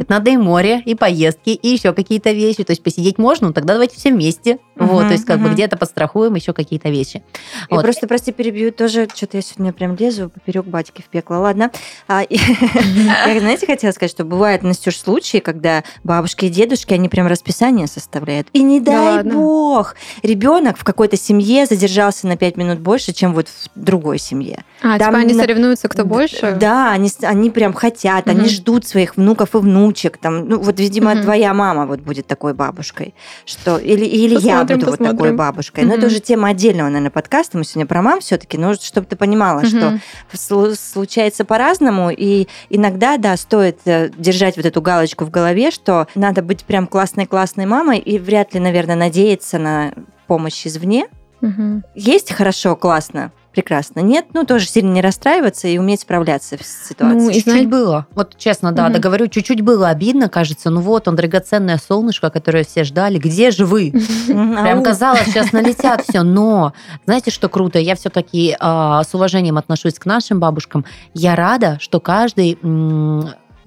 Это 0.00 0.06
надо 0.08 0.30
и 0.30 0.36
море, 0.36 0.82
и 0.84 0.94
поездки, 0.94 1.50
и 1.50 1.68
еще 1.68 1.92
какие-то 1.92 2.32
вещи. 2.32 2.64
То 2.64 2.72
есть 2.72 2.82
посидеть 2.82 3.18
можно, 3.18 3.48
но 3.48 3.52
тогда 3.52 3.74
давайте 3.74 3.96
все 3.96 4.10
вместе. 4.10 4.58
Вот, 4.76 5.06
то 5.06 5.12
есть 5.12 5.24
как 5.24 5.40
бы 5.40 5.50
где-то 5.50 5.76
подстрахуем 5.76 6.34
еще 6.34 6.52
какие-то 6.52 6.88
вещи. 6.88 7.22
Я 7.70 7.80
просто, 7.80 8.06
прости, 8.06 8.32
перебью, 8.32 8.72
тоже 8.72 9.08
что-то 9.14 9.36
я 9.36 9.42
сегодня 9.42 9.72
прям 9.72 9.96
лезу 9.96 10.30
поперек 10.30 10.66
батьки 10.66 11.02
в 11.02 11.06
пекло. 11.06 11.36
Ладно. 11.36 11.70
А, 12.08 12.22
Я, 12.30 13.40
знаете, 13.40 13.66
хотела 13.66 13.92
сказать, 13.92 14.10
что 14.10 14.24
бывают, 14.24 14.62
Настюш, 14.62 14.96
случаи, 14.96 15.38
когда 15.38 15.84
бабушки 16.02 16.46
и 16.46 16.48
дедушки, 16.48 16.94
они 16.94 17.08
прям 17.08 17.26
расписание 17.26 17.86
составляют. 17.86 18.48
И 18.52 18.62
не 18.62 18.80
Да 18.80 19.22
дай 19.22 19.32
бог, 19.32 19.94
ребенок 20.22 20.76
в 20.76 20.84
какой-то 20.84 21.16
семье 21.16 21.66
задержался 21.66 22.26
на 22.26 22.36
5 22.36 22.56
минут 22.56 22.80
больше, 22.80 23.12
чем 23.12 23.34
вот 23.34 23.48
в 23.48 23.68
другой 23.74 24.18
семье. 24.18 24.64
А, 24.86 24.98
Там 24.98 25.08
типа 25.14 25.18
они 25.22 25.34
соревнуются, 25.34 25.88
кто 25.88 26.04
больше? 26.04 26.56
Да, 26.60 26.92
они, 26.92 27.10
они 27.22 27.50
прям 27.50 27.72
хотят 27.72 27.94
хотят, 27.94 28.28
они 28.28 28.48
ждут 28.48 28.86
своих 28.86 29.16
внуков 29.16 29.54
и 29.54 29.58
внучек. 29.58 30.18
Там, 30.18 30.48
ну, 30.48 30.58
вот, 30.58 30.80
видимо, 30.80 31.14
Мгм. 31.14 31.22
твоя 31.22 31.54
мама 31.54 31.86
вот 31.86 32.00
будет 32.00 32.26
такой 32.26 32.52
бабушкой. 32.52 33.14
Что, 33.46 33.78
или, 33.78 34.04
или 34.04 34.34
я 34.34 34.58
Посмотрим, 34.58 34.78
буду 34.78 34.90
вот 34.90 34.98
такой 34.98 35.10
посмотрим. 35.12 35.36
бабушкой. 35.36 35.84
Но 35.84 35.94
это 35.94 36.06
уже 36.06 36.18
тема 36.20 36.48
отдельного, 36.48 36.88
наверное, 36.88 37.10
подкаста. 37.10 37.56
Мы 37.56 37.64
сегодня 37.64 37.86
про 37.86 38.02
мам 38.02 38.20
все-таки, 38.20 38.58
но 38.58 38.74
чтобы 38.74 39.06
ты 39.06 39.16
понимала, 39.16 39.64
что 39.64 39.76
Мгм. 39.90 40.00
слу- 40.34 40.74
случается 40.74 41.44
по-разному, 41.44 42.10
и 42.10 42.48
иногда, 42.68 43.16
да, 43.16 43.36
стоит 43.36 43.78
э, 43.86 44.10
держать 44.18 44.56
вот 44.56 44.66
эту 44.66 44.82
галочку 44.82 45.24
в 45.24 45.30
голове, 45.30 45.70
что 45.70 46.08
надо 46.14 46.42
быть 46.42 46.64
прям 46.64 46.86
классной-классной 46.86 47.66
мамой, 47.66 47.98
и 48.00 48.18
вряд 48.18 48.54
ли, 48.54 48.60
наверное, 48.60 48.96
надеяться 48.96 49.58
на 49.58 49.92
помощь 50.26 50.66
извне. 50.66 51.06
Мгм. 51.40 51.84
Есть 51.94 52.32
хорошо, 52.32 52.74
классно, 52.76 53.30
прекрасно. 53.54 54.00
Нет, 54.00 54.26
ну 54.34 54.44
тоже 54.44 54.66
сильно 54.66 54.92
не 54.92 55.00
расстраиваться 55.00 55.68
и 55.68 55.78
уметь 55.78 56.00
справляться 56.02 56.56
с 56.60 56.88
ситуацией. 56.88 57.20
Ну, 57.22 57.26
Чуть-чуть 57.28 57.44
знаете- 57.44 57.68
было. 57.68 58.06
Вот 58.14 58.36
честно, 58.36 58.72
да, 58.72 58.84
Мгм. 58.84 58.92
договорю, 58.94 59.28
чуть-чуть 59.28 59.60
было 59.62 59.88
обидно, 59.88 60.28
кажется. 60.28 60.70
Ну 60.70 60.80
вот 60.80 61.08
он, 61.08 61.16
драгоценное 61.16 61.78
солнышко, 61.78 62.30
которое 62.30 62.64
все 62.64 62.84
ждали. 62.84 63.18
Где 63.18 63.50
же 63.50 63.64
вы? 63.66 63.92
Прям 64.26 64.82
казалось, 64.82 65.24
сейчас 65.26 65.52
налетят 65.52 66.02
все. 66.02 66.22
Но 66.22 66.72
знаете, 67.06 67.30
что 67.30 67.48
круто? 67.48 67.78
Я 67.78 67.94
все-таки 67.94 68.56
с 68.60 69.08
уважением 69.14 69.56
отношусь 69.58 69.94
к 69.98 70.06
нашим 70.06 70.40
бабушкам. 70.40 70.84
Я 71.14 71.36
рада, 71.36 71.78
что 71.80 72.00
каждый 72.00 72.58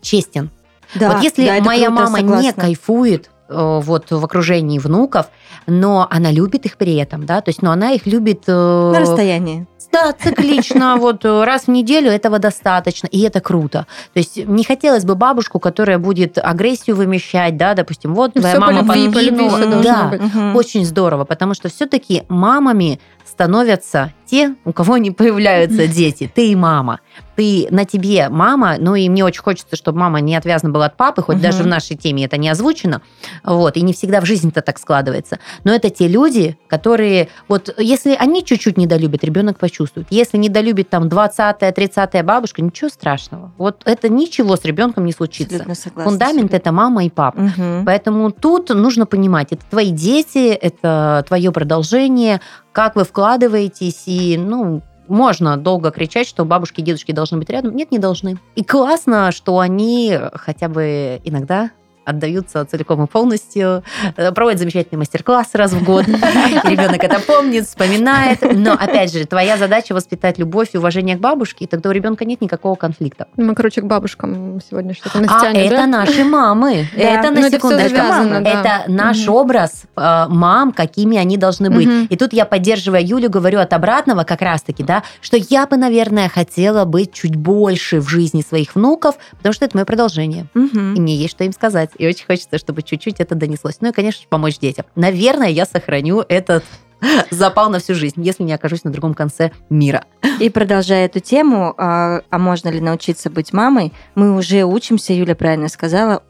честен. 0.02 0.50
Да, 0.96 1.12
вот 1.14 1.24
если 1.24 1.46
да, 1.46 1.62
моя 1.62 1.88
круто, 1.88 2.04
мама 2.04 2.22
не 2.22 2.28
согласна. 2.30 2.62
кайфует 2.62 3.30
э, 3.50 3.80
вот 3.84 4.10
в 4.10 4.24
окружении 4.24 4.80
внуков, 4.80 5.26
но 5.66 6.08
она 6.10 6.32
любит 6.32 6.66
их 6.66 6.78
при 6.78 6.96
этом, 6.96 7.26
да, 7.26 7.42
то 7.42 7.50
есть, 7.50 7.62
но 7.62 7.72
она 7.72 7.92
их 7.92 8.06
любит 8.06 8.44
э, 8.48 8.92
На 8.94 9.00
расстоянии. 9.02 9.68
Да, 10.04 10.14
циклично, 10.14 10.96
вот 11.00 11.26
э, 11.26 11.44
раз 11.44 11.64
в 11.64 11.68
неделю 11.70 12.12
этого 12.12 12.40
достаточно, 12.40 13.08
и 13.08 13.22
это 13.22 13.40
круто. 13.42 13.86
То 14.14 14.20
есть 14.20 14.38
не 14.48 14.64
хотелось 14.64 15.04
бы 15.06 15.16
бабушку, 15.16 15.60
которая 15.60 15.98
будет 15.98 16.38
агрессию 16.38 16.96
вымещать, 16.96 17.58
да, 17.58 17.74
допустим, 17.74 18.14
вот 18.14 18.34
твоя 18.34 18.50
Всё 18.56 18.60
по 18.60 18.72
мама 18.72 18.96
любви, 18.96 19.14
по 19.14 19.20
любви 19.20 19.50
подкинула. 19.50 19.58
всё 19.58 19.70
должно 19.72 19.84
Да, 19.94 20.04
быть. 20.10 20.22
Мгм. 20.22 20.56
очень 20.56 20.86
здорово, 20.86 21.26
потому 21.26 21.54
что 21.54 21.70
все-таки 21.70 22.24
мамами 22.30 23.00
становятся 23.28 24.14
те, 24.26 24.56
у 24.66 24.74
кого 24.74 24.98
не 24.98 25.12
появляются 25.12 25.88
дети. 25.88 26.30
Ты 26.34 26.52
и 26.52 26.56
мама. 26.56 27.00
Ты 27.38 27.68
на 27.70 27.86
тебе 27.86 28.28
мама, 28.30 28.76
ну 28.80 28.96
и 28.96 29.08
мне 29.10 29.24
очень 29.24 29.42
хочется, 29.42 29.76
чтобы 29.76 30.00
мама 30.00 30.20
не 30.22 30.36
отвязана 30.36 30.74
была 30.74 30.88
от 30.88 30.98
папы, 30.98 31.22
хоть 31.22 31.36
Мгм. 31.36 31.44
даже 31.44 31.64
в 31.64 31.68
нашей 31.68 31.96
теме 31.96 32.26
это 32.26 32.36
не 32.38 32.50
озвучено, 32.50 33.02
вот, 33.44 33.78
и 33.78 33.82
не 33.82 33.94
всегда 33.94 34.20
в 34.22 34.26
жизни-то 34.26 34.62
так 34.62 34.80
складывается. 34.80 35.40
Но 35.64 35.72
это 35.74 35.90
те 35.90 36.08
люди, 36.08 36.58
которые, 36.68 37.30
вот, 37.48 37.74
если 37.78 38.16
они 38.20 38.44
чуть-чуть 38.44 38.76
недолюбят, 38.78 39.24
ребенок 39.24 39.60
почувствует. 39.60 40.08
Если 40.10 40.38
недолюбит 40.38 40.90
там 40.90 41.08
20-я, 41.08 41.72
30-я 41.72 42.24
бабушка, 42.24 42.62
ничего 42.62 42.90
страшного. 42.90 43.54
Вот 43.58 43.84
это 43.86 44.10
ничего 44.10 44.56
с 44.58 44.66
ребенком 44.66 45.06
не 45.06 45.14
случится. 45.14 45.60
Согласна. 45.76 46.04
Фундамент 46.04 46.54
это 46.54 46.72
мама 46.72 47.06
и 47.06 47.10
папа. 47.10 47.40
Мгм. 47.40 47.86
Поэтому 47.86 48.32
тут 48.32 48.70
нужно 48.70 49.06
понимать, 49.06 49.50
это 49.52 49.64
твои 49.70 49.92
дети, 49.92 50.50
это 50.50 51.24
твое 51.28 51.52
продолжение, 51.52 52.42
как 52.78 52.96
вы 52.96 53.06
вкладываетесь, 53.06 54.04
и, 54.06 54.38
ну, 54.38 54.84
можно 55.08 55.58
долго 55.58 55.90
кричать, 55.90 56.28
что 56.28 56.46
бабушки 56.46 56.82
и 56.82 56.84
дедушки 56.84 57.12
должны 57.12 57.40
быть 57.40 57.50
рядом. 57.50 57.76
Нет, 57.76 57.90
не 57.90 57.98
должны. 57.98 58.38
И 58.54 58.64
классно, 58.64 59.32
что 59.32 59.58
они 59.58 60.16
хотя 60.36 60.70
бы 60.70 61.20
иногда 61.24 61.72
отдаются 62.08 62.66
целиком 62.66 63.04
и 63.04 63.08
полностью, 63.08 63.84
э, 64.16 64.32
проводят 64.32 64.60
замечательный 64.60 65.00
мастер-класс 65.00 65.50
раз 65.54 65.74
в 65.74 65.84
год. 65.84 66.08
Ребенок 66.08 67.04
это 67.04 67.20
помнит, 67.20 67.68
вспоминает. 67.68 68.40
Но, 68.42 68.74
опять 68.74 69.12
же, 69.12 69.26
твоя 69.26 69.58
задача 69.58 69.94
воспитать 69.94 70.38
любовь 70.38 70.70
и 70.74 70.78
уважение 70.78 71.18
к 71.18 71.20
бабушке, 71.20 71.66
и 71.66 71.68
тогда 71.68 71.90
у 71.90 71.92
ребенка 71.92 72.24
нет 72.24 72.40
никакого 72.40 72.76
конфликта. 72.76 73.28
Мы, 73.36 73.54
короче, 73.56 73.82
к 73.82 73.86
бабушкам 73.86 74.62
сегодня 74.68 74.94
что-то 74.94 75.20
А 75.20 75.22
настянем, 75.22 75.60
это 75.60 75.76
да? 75.76 75.88
наши 75.88 76.24
мамы. 76.24 76.88
Это 76.98 77.30
Ну, 77.30 77.42
на 77.42 77.46
это 77.46 77.48
всё 77.48 77.58
секундочку. 77.58 77.98
Это 77.98 78.84
наш 78.88 79.28
образ 79.28 79.84
э, 79.96 80.26
мам, 80.30 80.72
какими 80.72 81.18
они 81.18 81.38
должны 81.38 81.70
быть. 81.70 81.90
И 82.10 82.16
тут 82.16 82.34
я, 82.34 82.46
поддерживая 82.46 83.02
Юлю, 83.02 83.30
говорю 83.30 83.60
от 83.60 83.74
обратного 83.74 84.24
как 84.24 84.42
раз-таки, 84.42 84.84
да, 84.84 85.04
что 85.22 85.38
я 85.38 85.66
бы, 85.68 85.78
наверное, 85.78 86.30
хотела 86.30 86.86
быть 86.86 87.14
чуть 87.14 87.36
больше 87.36 88.00
в 88.00 88.08
жизни 88.08 88.42
своих 88.42 88.76
внуков, 88.76 89.16
потому 89.38 89.54
что 89.54 89.66
это 89.66 89.76
мое 89.78 89.86
продолжение. 89.86 90.46
И 90.56 91.00
мне 91.00 91.16
есть 91.16 91.32
что 91.32 91.44
им 91.44 91.52
сказать. 91.52 91.92
И 91.98 92.08
очень 92.08 92.26
хочется, 92.26 92.58
чтобы 92.58 92.84
чуть-чуть 92.84 93.20
это 93.20 93.36
донеслось. 93.36 93.78
Ну 93.82 93.90
и, 93.90 93.92
конечно 93.92 94.22
же, 94.22 94.28
помочь 94.28 94.60
детям. 94.60 94.86
Наверное, 94.96 95.50
я 95.50 95.66
сохраню 95.66 96.24
этот 96.28 96.64
запал 97.32 97.70
на 97.70 97.80
всю 97.80 97.94
жизнь, 97.94 98.22
если 98.24 98.44
не 98.44 98.54
окажусь 98.54 98.84
на 98.84 98.92
другом 98.92 99.14
конце 99.14 99.52
мира. 99.70 100.06
И 100.40 100.50
продолжая 100.50 101.06
эту 101.06 101.20
тему, 101.20 101.74
а, 101.78 102.22
а 102.30 102.38
можно 102.38 102.70
ли 102.70 102.80
научиться 102.80 103.30
быть 103.30 103.54
мамой, 103.54 103.94
мы 104.16 104.36
уже 104.36 104.64
учимся, 104.64 105.14
Юля 105.14 105.36
правильно 105.36 105.68
сказала, 105.70 106.24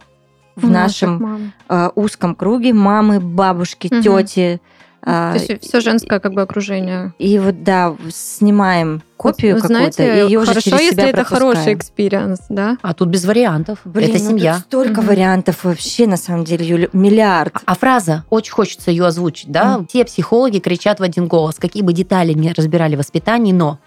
в 0.56 0.70
наших 0.70 1.10
нашем 1.10 1.54
а, 1.68 1.92
узком 1.96 2.34
круге 2.34 2.74
мамы, 2.74 3.20
бабушки, 3.20 3.90
Мгм. 3.92 4.02
тети. 4.02 4.62
А, 5.10 5.32
То 5.34 5.40
есть 5.40 5.64
все 5.64 5.80
женское 5.80 6.20
как 6.20 6.34
бы 6.34 6.42
окружение. 6.42 7.14
И 7.18 7.40
вот, 7.40 7.64
да, 7.64 7.96
снимаем 8.10 9.02
копию 9.16 9.54
Вот, 9.54 9.62
какую-то, 9.62 9.94
знаете, 9.94 10.26
и 10.26 10.30
ее 10.30 10.40
уже 10.40 10.60
через 10.60 10.82
если 10.82 10.92
себя 10.96 11.08
это 11.08 11.24
хороший 11.24 11.74
experience, 11.76 12.42
да? 12.50 12.78
А 12.82 12.94
тут 12.94 13.08
без 13.08 13.24
вариантов. 13.24 13.80
Блин, 13.86 14.10
это 14.10 14.22
ну 14.22 14.30
семья. 14.32 14.56
тут 14.56 14.64
столько 14.64 15.00
Мгм. 15.02 15.08
вариантов 15.10 15.64
вообще, 15.64 16.08
на 16.08 16.18
самом 16.18 16.44
деле, 16.44 16.66
Юля, 16.68 16.90
миллиард. 16.92 17.54
А 17.66 17.76
фраза, 17.76 18.26
очень 18.30 18.52
хочется 18.52 18.92
ее 18.92 19.06
озвучить, 19.06 19.50
да? 19.50 19.80
Все 19.88 20.04
психологи 20.04 20.60
кричат 20.60 21.00
в 21.00 21.04
один 21.04 21.28
голос, 21.28 21.56
какие 21.56 21.84
бы 21.84 21.94
детали 21.94 22.34
не 22.34 22.52
разбирали 22.52 22.96
в 22.96 23.00
воспитании, 23.00 23.54
но 23.54 23.80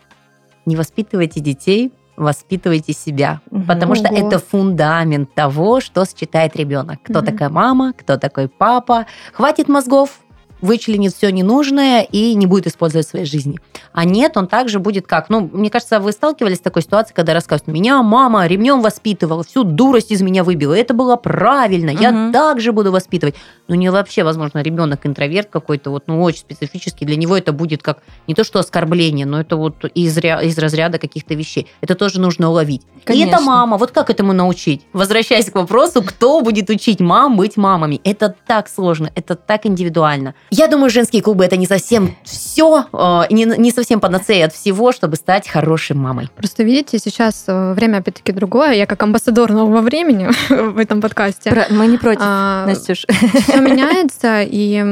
не 0.64 0.74
воспитывайте 0.74 1.40
детей, 1.40 1.92
воспитывайте 2.16 2.94
себя. 2.94 3.40
Мгм. 3.50 3.64
Потому 3.66 3.94
что 3.94 4.08
Ого. 4.08 4.16
это 4.26 4.38
фундамент 4.38 5.34
того, 5.34 5.80
что 5.80 6.06
считает 6.06 6.56
ребенок. 6.56 7.02
Кто 7.02 7.18
Мгм. 7.18 7.26
такая 7.26 7.48
мама, 7.50 7.92
кто 7.92 8.16
такой 8.16 8.48
папа. 8.48 9.04
Хватит 9.34 9.68
мозгов, 9.68 10.18
вычленит 10.60 11.14
все 11.14 11.30
ненужное 11.30 12.02
и 12.02 12.34
не 12.34 12.46
будет 12.46 12.66
использовать 12.66 13.06
в 13.06 13.10
своей 13.10 13.24
жизни. 13.26 13.58
А 13.92 14.04
нет, 14.04 14.36
он 14.36 14.46
также 14.46 14.78
будет 14.78 15.06
как? 15.06 15.28
Ну, 15.30 15.48
мне 15.52 15.70
кажется, 15.70 16.00
вы 16.00 16.12
сталкивались 16.12 16.58
с 16.58 16.60
такой 16.60 16.82
ситуацией, 16.82 17.14
когда 17.16 17.34
рассказывают, 17.34 17.72
меня 17.74 18.02
мама 18.02 18.46
ремнем 18.46 18.80
воспитывала, 18.82 19.42
всю 19.42 19.64
дурость 19.64 20.10
из 20.12 20.22
меня 20.22 20.44
выбила. 20.44 20.74
И 20.74 20.80
это 20.80 20.94
было 20.94 21.16
правильно, 21.16 21.90
я 21.90 22.10
Мгм. 22.12 22.32
так 22.32 22.60
же 22.60 22.72
буду 22.72 22.92
воспитывать. 22.92 23.34
Ну, 23.68 23.74
не 23.74 23.90
вообще, 23.90 24.22
возможно, 24.24 24.62
ребенок 24.62 25.06
интроверт 25.06 25.48
какой-то, 25.50 25.90
вот, 25.90 26.04
ну, 26.06 26.22
очень 26.22 26.40
специфический. 26.40 27.04
Для 27.04 27.16
него 27.16 27.36
это 27.36 27.52
будет 27.52 27.82
как 27.82 28.02
не 28.26 28.34
то, 28.34 28.44
что 28.44 28.58
оскорбление, 28.58 29.26
но 29.26 29.40
это 29.40 29.56
вот 29.56 29.84
из, 29.94 30.16
из 30.18 30.58
разряда 30.58 30.98
каких-то 30.98 31.34
вещей. 31.34 31.66
Это 31.80 31.94
тоже 31.94 32.20
нужно 32.20 32.50
уловить. 32.50 32.82
И 33.02 33.06
Конечно. 33.06 33.36
это 33.36 33.40
мама. 33.44 33.76
Вот 33.76 33.90
как 33.90 34.10
этому 34.10 34.32
научить? 34.32 34.82
Возвращаясь 34.92 35.50
к 35.50 35.54
вопросу, 35.54 36.02
кто 36.02 36.40
будет 36.40 36.70
учить 36.70 37.00
мам 37.00 37.36
быть 37.36 37.56
мамами? 37.56 38.00
Это 38.04 38.34
так 38.46 38.68
сложно, 38.68 39.10
это 39.14 39.34
так 39.34 39.66
индивидуально. 39.66 40.34
Я 40.50 40.66
думаю, 40.69 40.90
женские 40.90 41.23
клубы 41.23 41.45
это 41.45 41.57
не 41.57 41.66
совсем 41.66 42.16
все, 42.25 42.87
не, 43.30 43.45
не 43.45 43.71
совсем 43.71 44.00
панацея 44.00 44.47
от 44.47 44.52
всего, 44.52 44.90
чтобы 44.92 45.16
стать 45.16 45.49
хорошей 45.49 45.95
мамой. 45.97 46.28
Просто 46.37 46.64
видите, 46.64 46.99
сейчас 46.99 47.45
э, 47.47 47.73
время 47.75 47.99
опять-таки 47.99 48.33
другое. 48.33 48.73
Я 48.73 48.87
как 48.87 49.02
амбассадор 49.02 49.52
нового 49.52 49.80
времени 49.80 50.28
в 50.49 50.78
этом 50.78 51.00
подкасте. 51.00 51.50
Про- 51.50 51.66
Мы 51.71 51.87
не 51.87 51.99
против, 51.99 52.23
А, 52.25 52.66
Настюш. 52.66 53.07
все 53.09 53.61
меняется, 53.61 54.42
и 54.42 54.83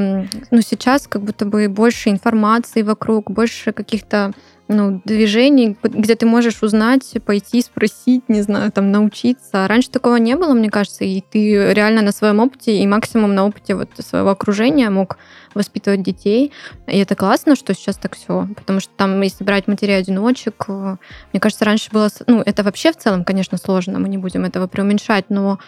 ну, 0.51 0.61
сейчас 0.61 1.07
как 1.09 1.23
будто 1.23 1.45
бы 1.45 1.69
больше 1.69 2.11
информации 2.11 2.83
вокруг, 2.83 3.31
больше 3.31 3.73
каких-то 3.73 4.33
ну, 4.69 5.01
движений, 5.05 5.77
где 5.83 6.15
ты 6.15 6.27
можешь 6.27 6.63
узнать, 6.63 7.17
пойти 7.25 7.63
спросить, 7.63 8.29
не 8.29 8.43
знаю, 8.43 8.71
там, 8.71 8.93
научиться. 8.93 9.67
Раньше 9.67 9.91
такого 9.91 10.17
не 10.17 10.37
было, 10.37 10.53
мне 10.53 10.71
кажется, 10.71 11.05
и 11.05 11.23
ты 11.23 11.73
реально 11.73 12.03
на 12.03 12.13
своем 12.13 12.41
опыте 12.41 12.77
и 12.77 12.87
максимум 12.87 13.35
на 13.35 13.47
опыте 13.47 13.75
вот 13.75 13.89
своего 13.99 14.31
окружения 14.31 14.91
мог 14.91 15.17
воспитывать 15.55 16.03
детей. 16.03 16.53
И 16.87 16.99
это 16.99 17.17
классно, 17.17 17.57
что 17.57 17.75
сейчас 17.75 17.97
так 17.97 18.15
все, 18.15 18.47
потому 18.57 18.81
что 18.81 18.93
там, 18.97 19.21
если 19.23 19.43
брать 19.43 19.67
матерей-одиночек, 19.67 20.67
э, 20.69 20.97
мне 21.33 21.41
кажется, 21.41 21.65
раньше 21.65 21.91
было, 21.91 22.09
ну, 22.27 22.43
это 22.45 22.63
вообще 22.63 22.93
в 22.93 22.97
целом, 22.97 23.25
конечно, 23.25 23.59
сложно, 23.59 23.99
мы 23.99 24.09
не 24.09 24.19
будем 24.19 24.45
этого 24.45 24.67
преуменьшать, 24.67 25.27
но 25.31 25.59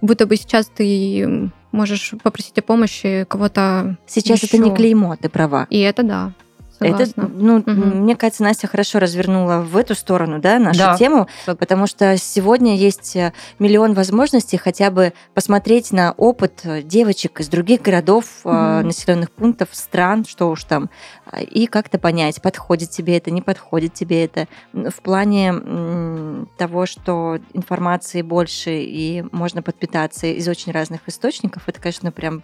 будто 0.00 0.26
бы 0.26 0.36
сейчас 0.36 0.66
ты 0.66 1.50
можешь 1.72 2.14
попросить 2.22 2.58
о 2.58 2.62
помощи 2.62 3.24
кого-то. 3.28 3.96
Сейчас 4.06 4.42
это 4.42 4.58
не 4.58 4.74
клеймо, 4.74 5.16
ты 5.16 5.28
права. 5.28 5.66
И 5.70 5.78
это 5.78 6.02
да. 6.02 6.32
Это, 6.80 7.06
Согласна. 7.06 7.30
ну, 7.34 7.58
Мгм. 7.66 8.02
мне 8.02 8.14
кажется, 8.16 8.42
Настя 8.42 8.66
хорошо 8.68 8.98
развернула 9.00 9.58
в 9.60 9.76
эту 9.76 9.94
сторону, 9.94 10.38
да, 10.38 10.58
нашу 10.58 10.78
Да. 10.78 10.96
тему, 10.96 11.26
потому 11.58 11.86
что 11.86 12.16
сегодня 12.16 12.76
есть 12.76 13.16
э, 13.16 13.32
миллион 13.58 13.94
возможностей 13.94 14.56
хотя 14.58 14.90
бы 14.90 15.12
посмотреть 15.34 15.90
на 15.92 16.12
опыт 16.12 16.60
э, 16.64 16.82
девочек 16.82 17.40
из 17.40 17.48
других 17.48 17.82
городов, 17.82 18.26
Мгм. 18.44 18.86
населенных 18.86 19.30
пунктов, 19.32 19.68
стран, 19.72 20.24
что 20.24 20.50
уж 20.50 20.64
там, 20.64 20.88
и 21.40 21.66
как-то 21.66 21.98
понять, 21.98 22.40
подходит 22.40 22.90
тебе 22.90 23.16
это, 23.16 23.30
не 23.30 23.42
подходит 23.42 23.94
тебе 23.94 24.24
это. 24.24 24.46
В 24.72 25.02
плане 25.02 25.52
того, 26.56 26.86
что 26.86 27.38
информации 27.54 28.22
больше 28.22 28.70
и 28.82 29.24
можно 29.32 29.62
подпитаться 29.62 30.26
из 30.26 30.46
очень 30.48 30.72
разных 30.72 31.00
источников, 31.06 31.62
это, 31.66 31.80
конечно, 31.80 32.12
прям 32.12 32.42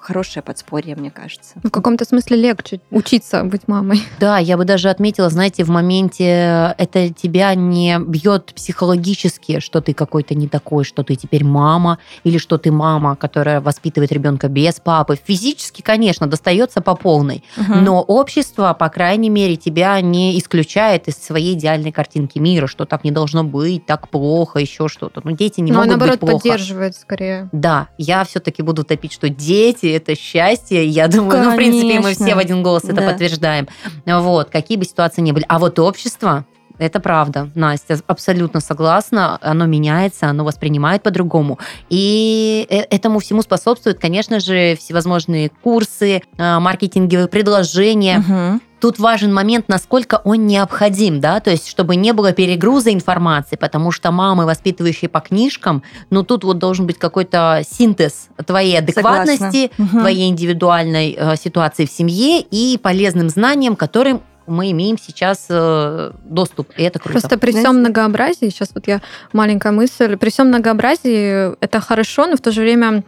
хорошее 0.00 0.42
подспорье, 0.42 0.96
мне 0.96 1.10
кажется. 1.10 1.54
В 1.62 1.70
каком-то 1.70 2.04
смысле 2.04 2.36
легче 2.36 2.80
учиться 2.90 3.42
быть 3.44 3.68
мамой. 3.68 4.02
Да, 4.20 4.38
я 4.38 4.56
бы 4.56 4.64
даже 4.64 4.90
отметила, 4.90 5.30
знаете, 5.30 5.64
в 5.64 5.70
моменте 5.70 6.74
это 6.78 7.08
тебя 7.10 7.54
не 7.54 7.98
бьет 7.98 8.52
психологически, 8.54 9.60
что 9.60 9.80
ты 9.80 9.94
какой-то 9.94 10.34
не 10.34 10.48
такой, 10.48 10.84
что 10.84 11.02
ты 11.02 11.14
теперь 11.16 11.44
мама, 11.44 11.98
или 12.24 12.38
что 12.38 12.58
ты 12.58 12.70
мама, 12.72 13.16
которая 13.16 13.60
воспитывает 13.60 14.12
ребенка 14.12 14.48
без 14.48 14.74
папы. 14.80 15.18
Физически, 15.24 15.82
конечно, 15.82 16.26
достается 16.26 16.80
по 16.80 16.94
полной, 16.94 17.42
Угу. 17.56 17.74
но 17.74 18.02
общество, 18.02 18.74
по 18.78 18.88
крайней 18.88 19.30
мере, 19.30 19.56
тебя 19.56 20.00
не 20.00 20.38
исключает 20.38 21.08
из 21.08 21.16
своей 21.16 21.54
идеальной 21.54 21.92
картинки 21.92 22.38
мира, 22.38 22.66
что 22.66 22.84
так 22.84 23.04
не 23.04 23.10
должно 23.10 23.44
быть, 23.44 23.86
так 23.86 24.08
плохо, 24.08 24.58
еще 24.58 24.88
что-то. 24.88 25.20
Ну, 25.24 25.32
дети 25.32 25.60
не 25.60 25.70
Но 25.72 25.78
могут 25.78 25.90
наоборот 25.90 26.12
быть 26.12 26.20
плохо. 26.20 26.48
поддерживает 26.48 26.96
скорее. 26.96 27.48
Да, 27.52 27.88
я 27.98 28.24
все-таки 28.24 28.62
буду 28.62 28.84
топить, 28.84 29.12
что 29.12 29.28
дети 29.28 29.59
это 29.68 30.14
счастье. 30.16 30.86
Я 30.86 31.08
думаю, 31.08 31.42
ну, 31.44 31.52
в 31.52 31.56
принципе, 31.56 31.96
мы 31.98 32.02
Конечно. 32.02 32.26
все 32.26 32.34
в 32.34 32.38
один 32.38 32.62
голос 32.62 32.84
это 32.84 32.94
Да. 32.94 33.10
подтверждаем. 33.10 33.68
Вот, 34.06 34.50
какие 34.50 34.76
бы 34.78 34.84
ситуации 34.84 35.22
ни 35.22 35.32
были. 35.32 35.44
А 35.48 35.58
вот 35.58 35.78
общество, 35.78 36.44
это 36.78 36.98
правда, 37.00 37.50
Настя, 37.54 37.98
абсолютно 38.06 38.60
согласна. 38.60 39.38
Оно 39.42 39.66
меняется, 39.66 40.28
оно 40.28 40.44
воспринимает 40.44 41.02
по-другому. 41.02 41.58
И 41.90 42.66
э- 42.70 42.84
этому 42.90 43.18
всему 43.18 43.42
способствуют, 43.42 43.98
конечно 43.98 44.40
же, 44.40 44.76
всевозможные 44.76 45.50
курсы, 45.62 46.22
э, 46.38 46.58
маркетинговые 46.58 47.28
предложения. 47.28 48.18
Мгм. 48.18 48.62
Тут 48.80 48.98
важен 48.98 49.32
момент, 49.32 49.68
насколько 49.68 50.20
он 50.24 50.46
необходим, 50.46 51.20
да, 51.20 51.40
то 51.40 51.50
есть 51.50 51.68
чтобы 51.68 51.96
не 51.96 52.12
было 52.12 52.32
перегруза 52.32 52.92
информации, 52.92 53.56
потому 53.56 53.92
что 53.92 54.10
мамы, 54.10 54.46
воспитывающие 54.46 55.08
по 55.08 55.20
книжкам, 55.20 55.82
ну 56.08 56.22
тут 56.22 56.44
вот 56.44 56.58
должен 56.58 56.86
быть 56.86 56.98
какой-то 56.98 57.62
синтез 57.68 58.28
твоей 58.46 58.78
адекватности, 58.78 59.70
Согласна. 59.76 60.00
Твоей 60.00 60.28
индивидуальной 60.28 61.16
э, 61.18 61.36
ситуации 61.36 61.84
в 61.84 61.90
семье 61.90 62.40
и 62.40 62.78
полезным 62.78 63.28
знаниям, 63.28 63.76
которым 63.76 64.22
мы 64.46 64.70
имеем 64.72 64.98
сейчас 64.98 65.46
э, 65.48 66.12
доступ, 66.24 66.70
и 66.76 66.82
это 66.82 66.98
круто. 66.98 67.20
Просто 67.20 67.38
при 67.38 67.52
всем 67.52 67.78
многообразии, 67.78 68.48
сейчас 68.48 68.70
вот 68.74 68.86
я 68.88 69.00
маленькая 69.32 69.72
мысль, 69.72 70.16
при 70.16 70.30
всем 70.30 70.48
многообразии 70.48 71.54
это 71.62 71.80
хорошо, 71.80 72.26
но 72.26 72.36
в 72.36 72.40
то 72.40 72.50
же 72.50 72.62
время 72.62 73.04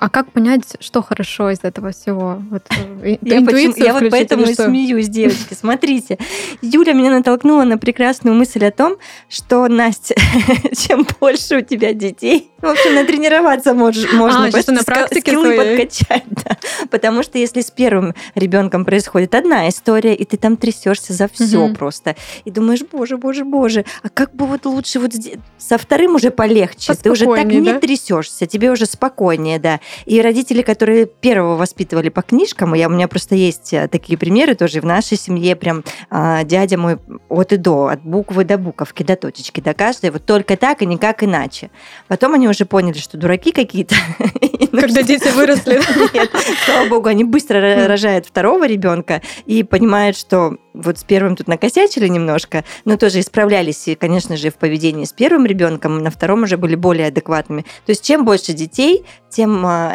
а 0.00 0.08
как 0.08 0.32
понять, 0.32 0.76
что 0.80 1.02
хорошо 1.02 1.50
из 1.50 1.60
этого 1.62 1.92
всего? 1.92 2.42
Вот, 2.50 2.62
э, 3.02 3.16
Я, 3.22 3.40
почему- 3.42 3.74
я 3.76 3.92
вот 3.94 4.10
поэтому 4.10 4.44
и 4.44 4.54
что? 4.54 4.64
смеюсь, 4.64 5.08
девочки. 5.08 5.54
Смотрите, 5.58 6.18
Юля 6.62 6.92
меня 6.92 7.10
натолкнула 7.10 7.64
на 7.64 7.78
прекрасную 7.78 8.34
мысль 8.34 8.64
о 8.64 8.70
том, 8.70 8.96
что, 9.28 9.68
Настя, 9.68 10.14
чем 10.76 11.06
больше 11.20 11.58
у 11.58 11.60
тебя 11.60 11.92
детей, 11.92 12.50
в 12.60 12.66
общем, 12.66 12.94
натренироваться 12.94 13.74
можешь, 13.74 14.12
можно. 14.12 14.46
А, 14.46 14.50
что-то 14.50 14.72
на 14.72 14.82
практике 14.82 15.30
скиллы 15.32 15.56
подкачать, 15.56 16.24
да. 16.28 16.56
Потому 16.90 17.22
что 17.22 17.38
если 17.38 17.60
с 17.60 17.70
первым 17.70 18.14
ребенком 18.34 18.84
происходит 18.84 19.34
одна 19.34 19.68
история, 19.68 20.14
и 20.14 20.24
ты 20.24 20.36
там 20.36 20.56
трясешься 20.56 21.12
за 21.12 21.28
все 21.32 21.66
Мгм. 21.66 21.76
просто, 21.76 22.16
и 22.44 22.50
думаешь, 22.50 22.80
боже, 22.90 23.16
боже, 23.16 23.44
боже, 23.44 23.84
а 24.02 24.08
как 24.08 24.34
бы 24.34 24.46
вот 24.46 24.66
лучше 24.66 24.98
вот 24.98 25.12
здесь... 25.12 25.36
Со 25.58 25.78
вторым 25.78 26.16
уже 26.16 26.30
полегче, 26.30 26.94
ты 26.94 27.10
уже 27.10 27.26
так 27.26 27.44
не 27.46 27.60
да? 27.72 27.78
трясешься, 27.78 28.46
тебе 28.46 28.70
уже 28.70 28.86
спокойнее, 28.86 29.59
да. 29.60 29.80
И 30.06 30.20
родители, 30.20 30.62
которые 30.62 31.06
первого 31.06 31.56
воспитывали 31.56 32.08
по 32.08 32.22
книжкам, 32.22 32.74
я, 32.74 32.88
у 32.88 32.90
меня 32.90 33.08
просто 33.08 33.34
есть 33.34 33.72
э, 33.72 33.88
такие 33.88 34.18
примеры 34.18 34.54
тоже 34.54 34.80
в 34.80 34.84
нашей 34.84 35.16
семье, 35.16 35.56
прям 35.56 35.84
а, 36.10 36.44
дядя 36.44 36.78
мой 36.78 36.98
от 37.28 37.52
и 37.52 37.56
до, 37.56 37.86
от 37.86 38.02
буквы 38.02 38.44
до 38.44 38.58
буковки, 38.58 39.02
до 39.02 39.16
точечки, 39.16 39.60
до 39.60 39.74
каждой, 39.74 40.10
вот 40.10 40.24
только 40.24 40.56
так 40.56 40.82
и 40.82 40.86
никак 40.86 41.22
иначе. 41.22 41.70
Потом 42.08 42.34
они 42.34 42.48
уже 42.48 42.64
поняли, 42.64 42.98
что 42.98 43.16
дураки 43.16 43.52
какие-то. 43.52 43.94
И 44.40 44.66
Когда 44.66 45.02
дети 45.02 45.28
выросли. 45.34 45.80
Нет, 46.14 46.30
слава 46.64 46.88
богу, 46.88 47.08
они 47.08 47.24
быстро 47.24 47.58
ро- 47.58 47.86
рожают 47.86 48.26
второго 48.26 48.66
ребенка 48.66 49.22
и 49.46 49.62
понимают, 49.62 50.16
что 50.16 50.56
вот 50.74 50.98
с 50.98 51.04
первым 51.04 51.36
тут 51.36 51.48
накосячили 51.48 52.08
немножко, 52.08 52.64
но 52.84 52.96
тоже 52.96 53.20
исправлялись, 53.20 53.88
и, 53.88 53.94
конечно 53.94 54.36
же, 54.36 54.50
в 54.50 54.56
поведении 54.56 55.04
с 55.04 55.12
первым 55.12 55.46
ребенком, 55.46 55.98
на 56.02 56.10
втором 56.10 56.44
уже 56.44 56.56
были 56.56 56.74
более 56.74 57.08
адекватными. 57.08 57.62
То 57.86 57.90
есть 57.90 58.04
чем 58.04 58.24
больше 58.24 58.52
детей, 58.52 59.04
тем 59.30 59.49
а, 59.64 59.94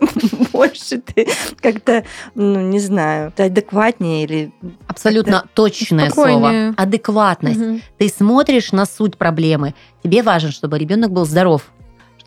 больше 0.52 0.98
ты 0.98 1.28
как-то, 1.60 2.04
ну, 2.34 2.60
не 2.60 2.80
знаю, 2.80 3.32
ты 3.34 3.44
адекватнее 3.44 4.24
или... 4.24 4.52
Абсолютно 4.86 5.44
точное 5.54 6.10
Спокойнее. 6.10 6.72
слово. 6.72 6.74
Адекватность. 6.76 7.82
Ты 7.98 8.08
смотришь 8.08 8.72
на 8.72 8.86
суть 8.86 9.16
проблемы. 9.16 9.74
Тебе 10.02 10.22
важно, 10.22 10.50
чтобы 10.50 10.78
ребенок 10.78 11.12
был 11.12 11.24
здоров, 11.24 11.62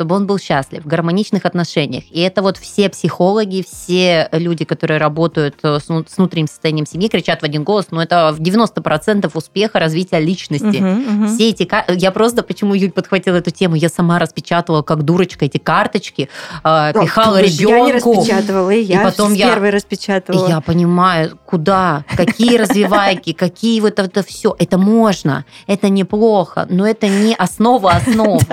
чтобы 0.02 0.16
он 0.16 0.26
был 0.26 0.40
счастлив, 0.40 0.84
в 0.84 0.88
гармоничных 0.88 1.46
отношениях. 1.46 2.04
И 2.10 2.22
это 2.22 2.42
вот 2.42 2.58
все 2.58 2.90
психологи, 2.90 3.64
все 3.70 4.28
люди, 4.32 4.66
которые 4.66 4.98
работают 4.98 5.58
э, 5.62 5.78
с 5.80 5.90
ну- 5.90 6.04
с 6.10 6.18
внутренним 6.18 6.48
состоянием 6.48 6.88
семьи, 6.88 7.08
кричат 7.08 7.42
в 7.42 7.44
один 7.46 7.64
голос, 7.64 7.88
но 7.92 8.02
это 8.02 8.32
в 8.36 8.40
90% 8.42 9.30
успеха 9.36 9.78
развития 9.78 10.20
личности. 10.20 10.66
Мгм, 10.66 10.90
мгм. 11.26 11.28
Все 11.28 11.50
эти 11.50 11.70
я 11.94 12.10
просто 12.12 12.42
почему 12.42 12.74
Юль 12.74 12.92
подхватила 12.92 13.36
эту 13.36 13.52
тему, 13.52 13.76
я 13.76 13.90
сама 13.90 14.18
распечатала 14.18 14.82
как 14.82 15.04
дурочка 15.04 15.46
эти 15.46 15.60
карточки, 15.60 16.30
э, 16.64 16.94
пихала 17.00 17.38
Ты 17.38 17.44
думаешь, 17.44 17.60
Я 17.60 17.80
не 17.82 17.92
ребенку. 17.92 18.14
распечатывала, 18.16 18.70
и 18.72 18.82
я 18.82 19.02
потом 19.04 19.34
с 19.34 19.36
я- 19.36 19.50
первой 19.50 19.68
И 19.68 19.72
распечатывала. 19.72 20.48
я 20.48 20.62
понимаю, 20.62 21.38
куда, 21.46 22.06
какие 22.18 22.58
развивайки, 22.58 23.34
какие 23.34 23.80
вот 23.82 24.00
это 24.00 24.24
все. 24.24 24.56
Это 24.58 24.80
можно, 24.80 25.46
это 25.68 25.90
неплохо, 25.90 26.66
но 26.72 26.88
это 26.88 27.08
не 27.08 27.36
основа 27.36 27.92
основ. 27.92 28.42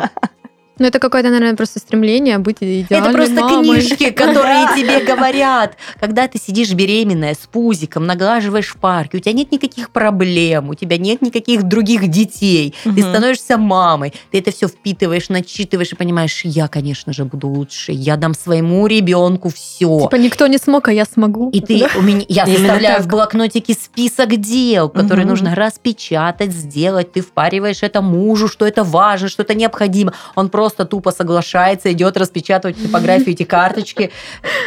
Ну, 0.79 0.87
это 0.87 0.99
какое-то, 0.99 1.31
наверное, 1.31 1.57
просто 1.57 1.79
стремление 1.79 2.38
быть 2.38 2.59
идеальной 2.61 3.09
Это 3.09 3.17
просто 3.17 3.35
мамой. 3.41 3.81
книжки, 3.81 4.11
которые 4.23 4.67
тебе 4.77 5.05
говорят. 5.05 5.77
Когда 6.01 6.29
ты 6.29 6.38
сидишь 6.38 6.73
беременная 6.73 7.35
с 7.35 7.47
пузиком, 7.47 8.07
наглаживаешь 8.07 8.69
в 8.69 8.77
парке, 8.77 9.19
у 9.19 9.21
тебя 9.21 9.33
нет 9.33 9.53
никаких 9.53 9.91
проблем, 9.91 10.69
у 10.71 10.75
тебя 10.75 10.97
нет 10.99 11.23
никаких 11.23 11.62
других 11.64 12.09
детей, 12.09 12.75
ты 12.85 13.01
становишься 13.03 13.57
мамой, 13.59 14.12
ты 14.31 14.38
это 14.38 14.51
все 14.51 14.69
впитываешь, 14.69 15.29
начитываешь 15.29 15.93
и 15.93 15.97
понимаешь, 15.97 16.43
я, 16.45 16.69
конечно 16.69 17.12
же, 17.12 17.25
буду 17.25 17.49
лучше, 17.49 17.93
я 17.93 18.17
дам 18.17 18.35
своему 18.35 18.87
ребенку 18.87 19.49
все. 19.51 20.01
Типа 20.03 20.17
никто 20.17 20.47
не 20.47 20.59
смог, 20.59 20.88
а 20.88 20.93
я 20.93 21.05
смогу. 21.05 21.51
И 21.51 21.61
ты 21.61 21.79
Да? 21.81 21.88
у 21.97 22.03
меня, 22.03 22.25
я 22.29 22.45
Именно 22.45 22.59
составляю 22.59 22.97
так. 22.97 23.05
в 23.07 23.09
блокнотике 23.09 23.75
список 23.75 24.37
дел, 24.37 24.88
которые 24.88 25.27
нужно 25.27 25.55
распечатать, 25.55 26.53
сделать. 26.53 27.12
Ты 27.12 27.21
впариваешь 27.21 27.83
это 27.83 28.01
мужу, 28.03 28.49
что 28.49 28.67
это 28.67 28.85
важно, 28.85 29.29
что 29.29 29.43
это 29.43 29.55
необходимо. 29.55 30.12
Он 30.35 30.49
просто 30.49 30.67
тупо 30.85 31.11
соглашается, 31.11 31.92
идет 31.92 32.16
распечатывать 32.16 32.81
типографию 32.81 33.31
эти 33.31 33.44
карточки, 33.44 34.11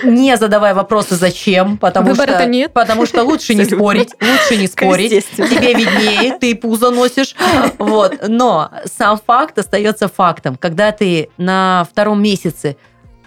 не 0.04 0.36
задавая 0.38 0.74
вопросы 0.74 1.16
зачем, 1.16 1.78
потому 1.78 2.16
что 2.16 2.46
нет. 2.46 2.74
потому 2.74 3.06
что 3.06 3.24
лучше 3.24 3.56
не 3.56 3.66
спорить, 3.66 4.14
лучше 4.22 4.58
не 4.58 4.68
спорить. 4.68 5.26
Тебе 5.36 5.74
виднее, 5.74 6.38
ты 6.38 6.56
пузо 6.56 6.92
носишь. 6.92 7.36
Вот. 7.78 8.28
Но 8.28 8.72
сам 8.86 9.20
факт 9.26 9.58
остается 9.58 10.08
фактом. 10.08 10.56
Когда 10.56 10.92
ты 10.92 11.30
на 11.38 11.86
втором 11.90 12.22
месяце 12.22 12.78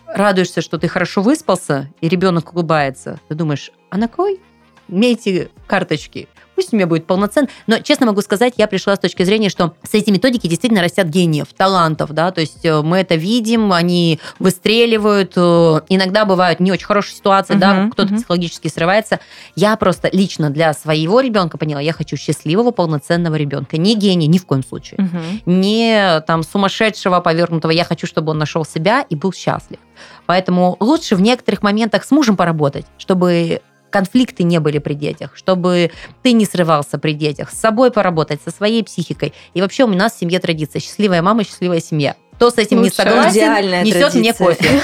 радуешься, 0.07 0.61
что 0.61 0.79
ты 0.79 0.89
хорошо 0.89 1.23
выспался, 1.23 1.91
и 2.01 2.09
ребенок 2.09 2.53
улыбается, 2.55 3.21
ты 3.29 3.35
думаешь, 3.35 3.71
а 3.91 3.97
на 3.97 4.09
кой 4.09 4.41
мне 4.89 5.13
эти 5.13 5.51
карточки? 5.67 6.29
Пусть 6.55 6.73
у 6.73 6.77
меня 6.77 6.87
будет 6.87 7.07
полноценно. 7.07 7.49
Но, 7.67 7.79
честно 7.79 8.07
могу 8.07 8.21
сказать, 8.23 8.55
я 8.57 8.67
пришла 8.67 8.97
с 8.97 8.99
точки 8.99 9.23
зрения, 9.25 9.49
что 9.49 9.75
с 9.83 9.95
эти 9.95 10.11
методики 10.11 10.47
действительно 10.47 10.83
растят 10.83 11.09
гениев, 11.09 11.47
талантов, 11.57 12.13
да, 12.13 12.31
то 12.31 12.41
есть 12.41 12.65
э, 12.65 12.83
мы 12.83 12.99
это 12.99 13.15
видим, 13.17 13.73
они 13.73 14.21
выстреливают, 14.39 15.33
э, 15.37 15.81
иногда 15.89 16.25
бывают 16.25 16.61
не 16.61 16.73
очень 16.73 16.87
хорошие 16.87 17.17
ситуации, 17.17 17.55
да, 17.55 17.75
Мгм, 17.75 17.91
кто-то 17.91 18.09
мгм. 18.09 18.17
психологически 18.19 18.69
срывается. 18.69 19.21
Я 19.57 19.77
просто 19.77 20.09
лично 20.13 20.51
для 20.51 20.73
своего 20.75 21.21
ребенка 21.21 21.59
поняла, 21.59 21.81
я 21.81 21.93
хочу 21.93 22.17
счастливого, 22.17 22.71
полноценного 22.71 23.35
ребенка. 23.37 23.77
Не 23.77 23.95
гения, 23.97 24.27
ни 24.27 24.39
в 24.39 24.47
коем 24.47 24.65
случае 24.65 25.01
Мгм. 25.01 25.43
не 25.47 26.21
там 26.27 26.43
сумасшедшего, 26.43 27.21
повернутого. 27.21 27.73
Я 27.73 27.85
хочу, 27.85 28.07
чтобы 28.07 28.31
он 28.33 28.39
нашел 28.39 28.65
себя 28.65 29.05
и 29.09 29.15
был 29.17 29.33
счастлив. 29.33 29.79
Поэтому 30.27 30.77
лучше 30.81 31.17
в 31.17 31.21
некоторых 31.21 31.63
моментах 31.63 32.05
с 32.05 32.11
мужем 32.11 32.37
поработать, 32.37 32.87
чтобы 32.99 33.61
конфликты 33.95 34.43
не 34.43 34.59
были 34.59 34.79
при 34.79 34.95
детях, 34.95 35.31
чтобы 35.37 35.93
ты 36.25 36.33
не 36.33 36.47
срывался 36.47 36.99
при 36.99 37.13
детях, 37.13 37.53
с 37.53 37.61
собой 37.61 37.93
поработать, 37.93 38.41
со 38.45 38.51
своей 38.51 38.83
психикой. 38.83 39.33
И 39.55 39.61
вообще 39.61 39.85
у 39.85 39.87
нас 39.87 40.15
в 40.15 40.19
семье 40.19 40.41
традиция 40.41 40.81
счастливая 40.81 41.23
мама, 41.23 41.45
счастливая 41.45 41.79
семья. 41.81 42.17
Кто 42.33 42.51
с 42.51 42.59
этим 42.59 42.79
не 42.79 42.91
Лучшая. 42.91 43.07
согласен, 43.07 43.85
несет 43.85 44.15
мне 44.15 44.33
традиция. 44.33 44.47
кофе. 44.47 44.81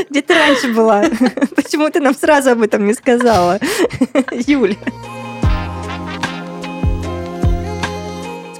Где 0.10 0.22
ты 0.22 0.34
раньше 0.34 0.74
была? 0.74 1.02
Почему 1.54 1.88
ты 1.88 2.00
нам 2.00 2.16
сразу 2.16 2.50
об 2.50 2.62
этом 2.62 2.84
не 2.84 2.94
сказала? 2.94 3.60
Юля. 4.32 4.74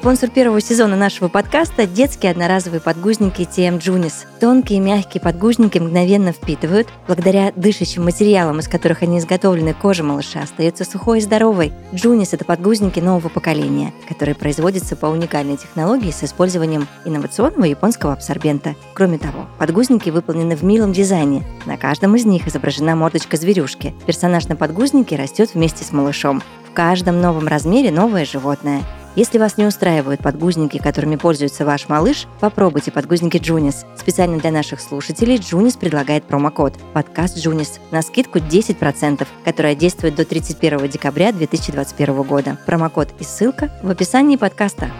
Спонсор 0.06 0.30
первого 0.30 0.60
сезона 0.60 0.94
нашего 0.94 1.26
подкаста– 1.26 1.84
детские 1.88 2.30
одноразовые 2.30 2.80
подгузники 2.80 3.42
TM 3.42 3.80
Junis. 3.80 4.12
Тонкие 4.38 4.78
мягкие 4.78 5.20
подгузники 5.20 5.80
мгновенно 5.80 6.30
впитывают. 6.30 6.86
Благодаря 7.08 7.52
дышащим 7.56 8.04
материалам, 8.04 8.60
из 8.60 8.68
которых 8.68 9.02
они 9.02 9.18
изготовлены, 9.18 9.74
кожа 9.74 10.04
малыша 10.04 10.42
остается 10.42 10.84
сухой 10.84 11.18
и 11.18 11.22
здоровой. 11.22 11.72
Joonies– 11.90 12.28
это 12.30 12.44
подгузники 12.44 13.00
нового 13.00 13.28
поколения, 13.28 13.92
которые 14.08 14.36
производятся 14.36 14.94
по 14.94 15.06
уникальной 15.06 15.56
технологии 15.56 16.12
с 16.12 16.22
использованием 16.22 16.86
инновационного 17.04 17.64
японского 17.64 18.12
абсорбента. 18.12 18.76
Кроме 18.94 19.18
того, 19.18 19.48
подгузники 19.58 20.10
выполнены 20.10 20.54
в 20.54 20.62
милом 20.62 20.92
дизайне. 20.92 21.42
На 21.64 21.76
каждом 21.76 22.14
из 22.14 22.24
них 22.24 22.46
изображена 22.46 22.94
мордочка 22.94 23.36
зверюшки. 23.36 23.92
Персонаж 24.06 24.46
на 24.46 24.54
подгузнике 24.54 25.16
растет 25.16 25.54
вместе 25.54 25.82
с 25.82 25.90
малышом. 25.90 26.44
В 26.70 26.74
каждом 26.74 27.20
новом 27.20 27.48
размере 27.48 27.90
новое 27.90 28.24
животное. 28.24 28.84
Если 29.16 29.38
вас 29.38 29.56
не 29.56 29.64
устраивают 29.64 30.20
подгузники, 30.20 30.76
которыми 30.76 31.16
пользуется 31.16 31.64
ваш 31.64 31.88
малыш, 31.88 32.26
попробуйте 32.38 32.92
подгузники 32.92 33.38
Joonies. 33.38 33.86
Специально 33.96 34.38
для 34.38 34.50
наших 34.50 34.78
слушателей 34.78 35.38
Joonies 35.38 35.74
предлагает 35.76 36.24
промокод 36.24 36.74
«Подкаст 36.92 37.38
Joonies» 37.38 37.80
на 37.90 38.02
скидку 38.02 38.40
10%, 38.40 39.26
которая 39.42 39.74
действует 39.74 40.16
до 40.16 40.26
31 40.26 40.86
декабря 40.90 41.32
2021 41.32 42.22
года. 42.24 42.58
Промокод 42.66 43.08
и 43.18 43.24
ссылка 43.24 43.70
в 43.82 43.88
описании 43.88 44.36
подкаста. 44.36 44.90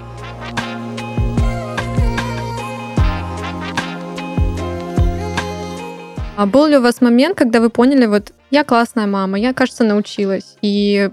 А 6.38 6.46
был 6.46 6.64
ли 6.64 6.78
у 6.78 6.80
вас 6.80 7.02
момент, 7.02 7.36
когда 7.36 7.60
вы 7.60 7.68
поняли, 7.68 8.06
вот 8.06 8.32
я 8.50 8.64
классная 8.64 9.06
мама, 9.06 9.38
я, 9.38 9.52
кажется, 9.52 9.84
научилась, 9.84 10.56
и 10.62 11.10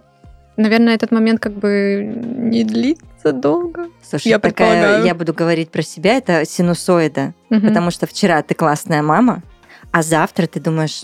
наверное, 0.58 0.96
этот 0.96 1.12
момент 1.12 1.40
как 1.40 1.54
бы 1.54 2.04
не 2.04 2.64
длится 2.64 3.32
долго. 3.32 3.88
Слушай, 4.02 4.30
Я 4.30 4.40
такая, 4.40 4.72
предполагаю. 4.72 5.06
я 5.06 5.16
буду 5.16 5.34
говорить 5.34 5.70
про 5.72 5.82
себя, 5.82 6.18
это 6.18 6.46
синусоида. 6.46 7.34
Мгм. 7.50 7.68
Потому 7.68 7.92
что 7.92 8.06
вчера 8.08 8.42
ты 8.42 8.54
классная 8.54 9.02
мама, 9.02 9.42
а 9.92 10.02
завтра 10.04 10.48
ты 10.48 10.60
думаешь, 10.60 11.04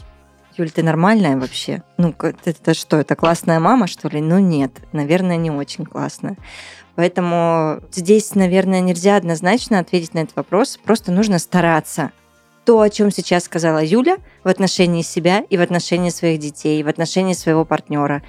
Юль, 0.57 0.71
ты 0.71 0.83
нормальная 0.83 1.37
вообще? 1.37 1.83
Ну, 1.97 2.13
это 2.43 2.73
что, 2.73 2.97
это 2.97 3.15
классная 3.15 3.59
мама, 3.59 3.87
что 3.87 4.09
ли? 4.09 4.19
Ну, 4.19 4.39
нет, 4.39 4.71
наверное, 4.91 5.37
не 5.37 5.51
очень 5.51 5.85
классная. 5.85 6.35
Поэтому 6.95 7.79
здесь, 7.93 8.35
наверное, 8.35 8.81
нельзя 8.81 9.15
однозначно 9.15 9.79
ответить 9.79 10.13
на 10.13 10.19
этот 10.19 10.35
вопрос. 10.35 10.77
Просто 10.83 11.13
нужно 11.13 11.39
стараться. 11.39 12.11
То, 12.65 12.81
о 12.81 12.89
чем 12.89 13.09
сейчас 13.09 13.45
сказала 13.45 13.81
Юля 13.81 14.17
в 14.43 14.49
отношении 14.49 15.01
себя 15.01 15.45
и 15.49 15.55
в 15.57 15.61
отношении 15.61 16.09
своих 16.09 16.39
детей, 16.39 16.81
и 16.81 16.83
в 16.83 16.89
отношении 16.89 17.33
своего 17.33 17.63
партнера. 17.63 18.21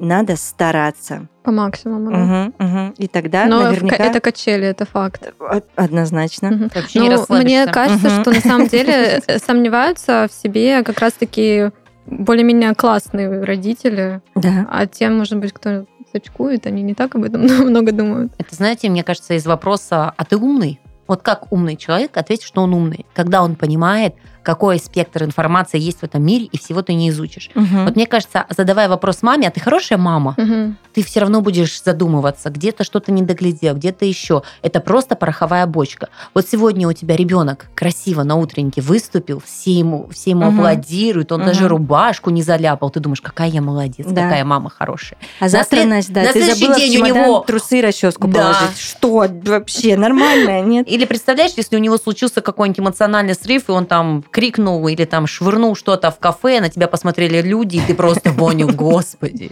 Надо 0.00 0.36
стараться. 0.36 1.28
По 1.42 1.50
максимуму. 1.52 2.10
да. 2.10 2.16
Мгм, 2.18 2.54
мгм. 2.58 2.94
И 2.98 3.06
тогда 3.06 3.44
Но 3.46 3.62
наверняка... 3.62 3.96
это 4.02 4.20
качели, 4.20 4.66
это 4.66 4.86
факт. 4.86 5.32
Од- 5.38 5.66
Однозначно. 5.76 6.50
Мгм. 6.50 6.70
Вообще 6.74 6.98
не 7.00 7.10
Ну, 7.10 7.24
мне 7.28 7.66
кажется, 7.66 8.08
Мгм. 8.08 8.20
что 8.22 8.30
на 8.32 8.40
самом 8.40 8.66
деле 8.68 9.20
э, 9.26 9.38
сомневаются 9.38 10.26
в 10.30 10.34
себе 10.42 10.82
как 10.82 10.98
раз-таки 11.00 11.70
более-менее 12.06 12.74
классные 12.74 13.42
родители, 13.44 14.20
Да. 14.34 14.66
а 14.70 14.86
те, 14.86 15.08
может 15.10 15.38
быть, 15.38 15.52
кто 15.52 15.84
сочкует, 16.12 16.66
они 16.66 16.82
не 16.82 16.94
так 16.94 17.14
об 17.14 17.24
этом 17.24 17.42
много 17.70 17.92
думают. 17.92 18.32
Это, 18.38 18.54
знаете, 18.54 18.88
мне 18.88 19.04
кажется, 19.04 19.34
из 19.34 19.46
вопроса 19.46 20.12
«А 20.16 20.24
ты 20.24 20.36
умный?» 20.36 20.80
Вот 21.06 21.22
как 21.22 21.52
умный 21.52 21.76
человек 21.76 22.16
ответит, 22.16 22.44
что 22.44 22.62
он 22.62 22.72
умный, 22.72 23.04
когда 23.14 23.42
он 23.42 23.56
понимает, 23.56 24.14
какой 24.50 24.78
спектр 24.80 25.22
информации 25.22 25.78
есть 25.78 26.00
в 26.00 26.02
этом 26.02 26.24
мире, 26.24 26.46
и 26.46 26.58
всего 26.58 26.82
ты 26.82 26.92
не 26.94 27.10
изучишь. 27.10 27.50
Мгм. 27.54 27.84
Вот 27.84 27.94
мне 27.94 28.06
кажется, 28.06 28.46
задавая 28.48 28.88
вопрос 28.88 29.22
маме, 29.22 29.46
а 29.46 29.50
ты 29.52 29.60
хорошая 29.60 29.96
мама? 29.98 30.34
Мгм. 30.36 30.76
Ты 30.92 31.04
все 31.04 31.20
равно 31.20 31.40
будешь 31.40 31.80
задумываться, 31.80 32.50
где-то 32.50 32.82
что-то 32.82 33.12
не 33.12 33.22
доглядел, 33.22 33.74
где-то 33.76 34.04
еще. 34.04 34.42
Это 34.62 34.80
просто 34.80 35.14
пороховая 35.14 35.66
бочка. 35.66 36.08
Вот 36.34 36.48
сегодня 36.48 36.88
у 36.88 36.92
тебя 36.92 37.14
ребенок 37.16 37.68
красиво 37.76 38.24
на 38.24 38.34
утреннике 38.34 38.80
выступил, 38.80 39.40
все 39.44 39.70
ему, 39.72 40.08
все 40.12 40.30
ему 40.30 40.46
Мгм. 40.50 40.58
аплодируют, 40.60 41.30
он 41.30 41.40
Мгм. 41.42 41.46
даже 41.48 41.68
рубашку 41.68 42.30
не 42.30 42.42
заляпал. 42.42 42.90
Ты 42.90 42.98
думаешь, 42.98 43.20
какая 43.20 43.50
я 43.50 43.62
молодец, 43.62 44.06
Да. 44.08 44.22
какая 44.24 44.44
мама 44.44 44.68
хорошая. 44.68 45.16
А 45.38 45.48
завтра, 45.48 45.76
след- 45.76 45.88
Настя, 45.88 46.12
да, 46.12 46.22
на 46.22 46.32
ты 46.32 46.42
следующий 46.42 46.60
забыла 46.60 46.78
день 46.80 47.00
у 47.00 47.04
него- 47.06 47.44
трусы 47.46 47.80
расческу 47.80 48.26
Да. 48.26 48.40
положить. 48.40 48.78
Что 48.80 49.26
вообще? 49.44 49.96
Нормальная, 49.96 50.60
нет? 50.62 50.88
Или 50.88 51.04
представляешь, 51.04 51.52
если 51.56 51.76
у 51.76 51.78
него 51.78 51.96
случился 51.98 52.40
какой-нибудь 52.40 52.80
эмоциональный 52.80 53.34
срыв, 53.34 53.68
и 53.68 53.72
он 53.72 53.86
там 53.86 54.24
крикнул 54.40 54.88
или 54.88 55.04
там 55.04 55.26
швырнул 55.26 55.76
что-то 55.76 56.10
в 56.10 56.18
кафе, 56.18 56.60
на 56.60 56.70
тебя 56.70 56.88
посмотрели 56.88 57.42
люди, 57.42 57.76
и 57.76 57.80
ты 57.80 57.94
просто 57.94 58.32
понял, 58.32 58.68
господи, 58.72 59.50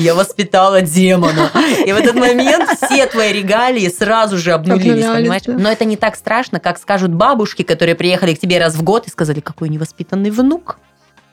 я 0.00 0.14
воспитала 0.16 0.80
демона. 0.82 1.52
И 1.86 1.92
в 1.92 1.96
этот 1.96 2.16
момент 2.16 2.68
все 2.82 3.06
твои 3.06 3.32
регалии 3.32 3.88
сразу 3.88 4.36
же 4.36 4.50
обнулились, 4.52 5.04
понимаешь? 5.06 5.42
Но 5.46 5.70
это 5.70 5.84
не 5.84 5.96
так 5.96 6.16
страшно, 6.16 6.58
как 6.58 6.78
скажут 6.78 7.14
бабушки, 7.14 7.62
которые 7.62 7.94
приехали 7.94 8.34
к 8.34 8.40
тебе 8.40 8.58
раз 8.58 8.74
в 8.74 8.82
год 8.82 9.06
и 9.06 9.10
сказали, 9.10 9.38
какой 9.38 9.68
невоспитанный 9.68 10.30
внук. 10.30 10.78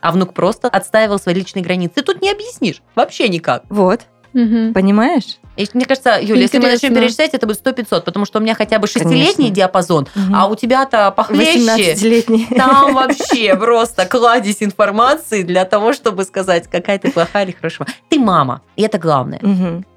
А 0.01 0.11
внук 0.11 0.35
просто 0.35 0.67
отстаивал 0.67 1.17
свои 1.17 1.33
личные 1.33 1.63
границы. 1.63 1.95
Ты 1.95 2.01
тут 2.03 2.21
не 2.21 2.29
объяснишь. 2.29 2.83
Вообще 2.93 3.27
никак. 3.29 3.63
Вот, 3.69 4.01
Мгм. 4.33 4.73
понимаешь? 4.75 5.37
И 5.55 5.67
мне 5.73 5.85
кажется, 5.85 6.17
Юля, 6.21 6.41
если 6.41 6.57
мы 6.57 6.65
начнем 6.69 6.89
Интересно. 6.89 7.01
перечислять, 7.01 7.33
это 7.33 7.47
будет 7.47 7.65
100-500, 7.65 8.01
потому 8.01 8.25
что 8.25 8.39
у 8.39 8.41
меня 8.41 8.55
хотя 8.55 8.77
бы 8.79 8.87
шестилетний 8.87 9.49
диапазон, 9.49 10.07
Мгм. 10.15 10.35
а 10.35 10.47
у 10.47 10.55
тебя-то 10.55 11.11
похлеще. 11.11 11.59
18-летний. 11.59 12.47
Там 12.55 12.93
вообще 12.93 13.55
просто 13.55 14.05
кладезь 14.05 14.61
информации 14.61 15.43
для 15.43 15.65
того, 15.65 15.93
чтобы 15.93 16.23
сказать, 16.25 16.67
какая 16.69 16.99
ты 16.99 17.11
плохая 17.11 17.45
или 17.45 17.51
хорошая. 17.51 17.87
Ты 18.09 18.19
мама, 18.19 18.61
и 18.75 18.81
это 18.83 18.97
главное. 18.97 19.39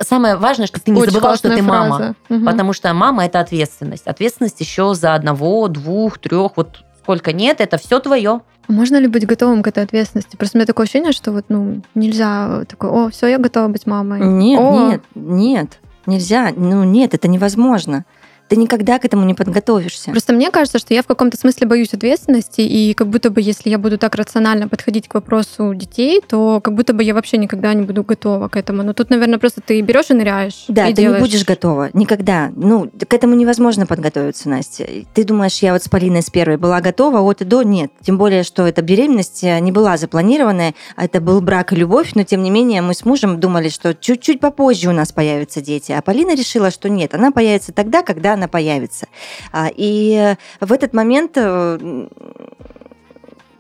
Самое 0.01 0.37
важное, 0.37 0.67
что 0.67 0.81
ты 0.81 0.91
не 0.91 1.01
Очень 1.01 1.13
забывал, 1.13 1.37
что 1.37 1.49
ты 1.55 1.63
мама. 1.63 2.15
Потому 2.29 2.73
что 2.73 2.93
мама 2.95 3.27
это 3.27 3.41
ответственность. 3.41 4.07
Ответственность 4.07 4.61
еще 4.61 4.95
за 4.95 5.15
одного, 5.15 5.69
двух, 5.69 6.19
трех, 6.19 6.53
вот 6.57 6.79
сколько 7.09 7.33
нет, 7.33 7.63
это 7.63 7.79
все 7.79 8.01
твое. 8.01 8.43
А 8.69 8.73
Можно 8.73 8.99
ли 8.99 9.07
быть 9.07 9.27
готовым 9.27 9.63
к 9.63 9.69
этой 9.69 9.83
ответственности? 9.83 10.37
Просто 10.37 10.57
у 10.57 10.59
меня 10.59 10.67
такое 10.67 10.85
ощущение, 10.85 11.13
что 11.13 11.33
вот 11.33 11.47
ну 11.49 11.81
нельзя 11.95 12.67
такой, 12.69 12.91
о, 12.91 13.09
все, 13.09 13.29
я 13.29 13.39
готова 13.39 13.69
быть 13.69 13.87
мамой. 13.87 14.21
Нет, 14.21 14.61
О, 14.61 14.91
нет, 14.91 15.03
нет. 15.15 15.79
Нельзя. 16.05 16.53
Ну, 16.55 16.85
нет, 16.85 17.15
это 17.15 17.27
невозможно. 17.27 18.05
Ты 18.49 18.57
никогда 18.57 18.99
к 18.99 19.05
этому 19.05 19.25
не 19.25 19.35
подготовишься. 19.35 20.11
Просто 20.11 20.33
мне 20.33 20.51
кажется, 20.51 20.79
что 20.79 20.95
я 20.95 21.03
в 21.03 21.07
каком-то 21.07 21.37
смысле 21.37 21.67
боюсь 21.67 21.93
ответственности, 21.93 22.63
и 22.63 22.95
как 22.95 23.09
будто 23.09 23.31
бы 23.31 23.41
если 23.41 23.69
я 23.71 23.79
буду 23.79 23.99
так 23.99 24.15
рационально 24.15 24.69
подходить 24.69 25.09
к 25.09 25.15
вопросу 25.15 25.75
детей, 25.75 26.23
то 26.27 26.61
как 26.63 26.75
будто 26.75 26.95
бы 26.95 27.03
я 27.03 27.15
вообще 27.15 27.37
никогда 27.37 27.75
не 27.75 27.83
буду 27.83 28.03
готова 28.03 28.49
к 28.49 28.57
этому. 28.57 28.83
Но 28.83 28.95
тут, 28.95 29.11
наверное, 29.11 29.39
просто 29.39 29.61
ты 29.61 29.81
берешь 29.83 30.11
и 30.11 30.15
ныряешь. 30.15 30.65
Да, 30.69 30.87
и 30.87 30.95
ты 30.95 31.03
делаешь. 31.03 31.21
не 31.21 31.27
будешь 31.27 31.45
готова. 31.45 31.91
Никогда. 31.93 32.51
Ну, 32.57 32.91
к 32.91 33.13
этому 33.13 33.35
невозможно 33.35 33.87
подготовиться, 33.87 34.49
Настя. 34.49 34.87
Ты 35.15 35.25
думаешь, 35.25 35.59
я 35.59 35.73
вот 35.73 35.83
с 35.83 35.89
Полиной 35.89 36.23
с 36.23 36.31
первой 36.31 36.57
была 36.57 36.81
готова, 36.81 37.21
от 37.21 37.43
и 37.43 37.45
до 37.45 37.63
нет. 37.63 37.91
Тем 38.03 38.17
более, 38.17 38.43
что 38.43 38.67
эта 38.67 38.83
беременность 38.83 39.45
э, 39.45 39.59
не 39.61 39.73
была 39.73 39.97
запланированная, 39.97 40.75
а 40.97 41.05
это 41.05 41.21
был 41.21 41.41
брак 41.41 41.73
и 41.73 41.77
любовь, 41.77 42.13
но 42.15 42.23
тем 42.25 42.43
не 42.43 42.51
менее 42.51 42.81
мы 42.83 42.95
с 42.95 43.05
мужем 43.05 43.41
думали, 43.41 43.69
что 43.69 43.95
чуть-чуть 43.95 44.41
попозже 44.41 44.89
у 44.89 44.93
нас 44.93 45.13
появятся 45.13 45.61
дети. 45.61 45.93
А 45.93 46.01
Полина 46.01 46.35
решила, 46.35 46.71
что 46.71 46.89
нет, 46.89 47.15
она 47.15 47.31
появится 47.31 47.73
тогда, 47.73 48.03
когда 48.03 48.38
она 48.39 48.49
появится. 48.49 49.07
А, 49.53 49.69
И 49.75 50.15
э, 50.15 50.37
в 50.65 50.73
этот 50.73 50.95
момент 50.95 51.33
э, 51.37 52.09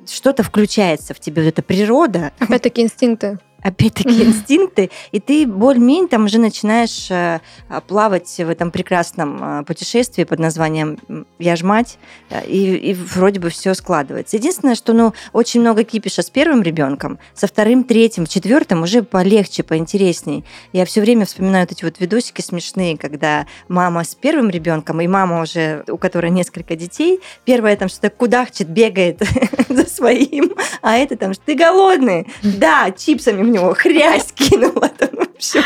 что-то 0.06 0.42
включается 0.42 1.14
в 1.14 1.20
тебе, 1.20 1.42
вот 1.42 1.48
эта 1.48 1.62
природа, 1.62 2.32
Опять-таки 2.38 2.82
инстинкты. 2.82 3.38
Опять-таки 3.62 4.23
инстинкты, 4.23 4.90
и 5.11 5.18
ты 5.18 5.47
более-менее 5.47 6.09
там 6.09 6.27
уже 6.27 6.38
начинаешь 6.38 7.11
э, 7.11 7.40
а, 7.68 7.81
плавать 7.81 8.29
в 8.29 8.49
этом 8.49 8.71
прекрасном 8.71 9.61
э, 9.61 9.64
путешествии 9.64 10.25
под 10.25 10.38
названием 10.38 10.99
«Я 11.40 11.57
ж 11.57 11.62
мать», 11.62 11.99
э, 12.31 12.47
и, 12.47 12.77
и 12.77 12.94
вроде 12.94 13.40
бы 13.40 13.51
все 13.51 13.75
складывается. 13.75 14.37
Единственное, 14.37 14.77
что 14.77 14.92
ну, 14.92 15.12
очень 15.33 15.61
много 15.61 15.83
кипиша 15.83 16.23
с 16.23 16.31
первым 16.31 16.62
ребенком, 16.62 17.18
со 17.35 17.49
вторым, 17.49 17.83
третьим, 17.83 18.27
четвертым 18.27 18.83
уже 18.83 19.03
полегче, 19.03 19.64
поинтересней. 19.64 20.44
Я 20.73 20.85
все 20.85 21.01
время 21.01 21.27
вспоминаю 21.27 21.66
вот 21.68 21.73
эти 21.73 21.85
вот 21.85 21.99
видосики 21.99 22.40
смешные, 22.40 22.97
когда 22.97 23.47
мама 23.66 24.05
с 24.05 24.14
первым 24.14 24.51
ребенком 24.51 25.01
и 25.01 25.09
мама 25.09 25.42
уже, 25.42 25.83
у 25.88 25.97
которой 25.97 26.31
несколько 26.31 26.77
детей, 26.77 27.21
первая 27.44 27.77
там 27.77 27.88
что-то 27.88 28.11
кудахчет, 28.11 28.68
бегает 28.68 29.21
за 29.68 29.85
своим, 29.88 30.53
а 30.81 30.97
это 30.97 31.16
там, 31.16 31.33
ты 31.44 31.55
голодный? 31.55 32.29
Да, 32.42 32.92
чипсами 32.92 33.47
него 33.48 33.74
хрясь 33.74 34.32
кинула. 34.34 34.90
В 35.38 35.40
общем, 35.40 35.62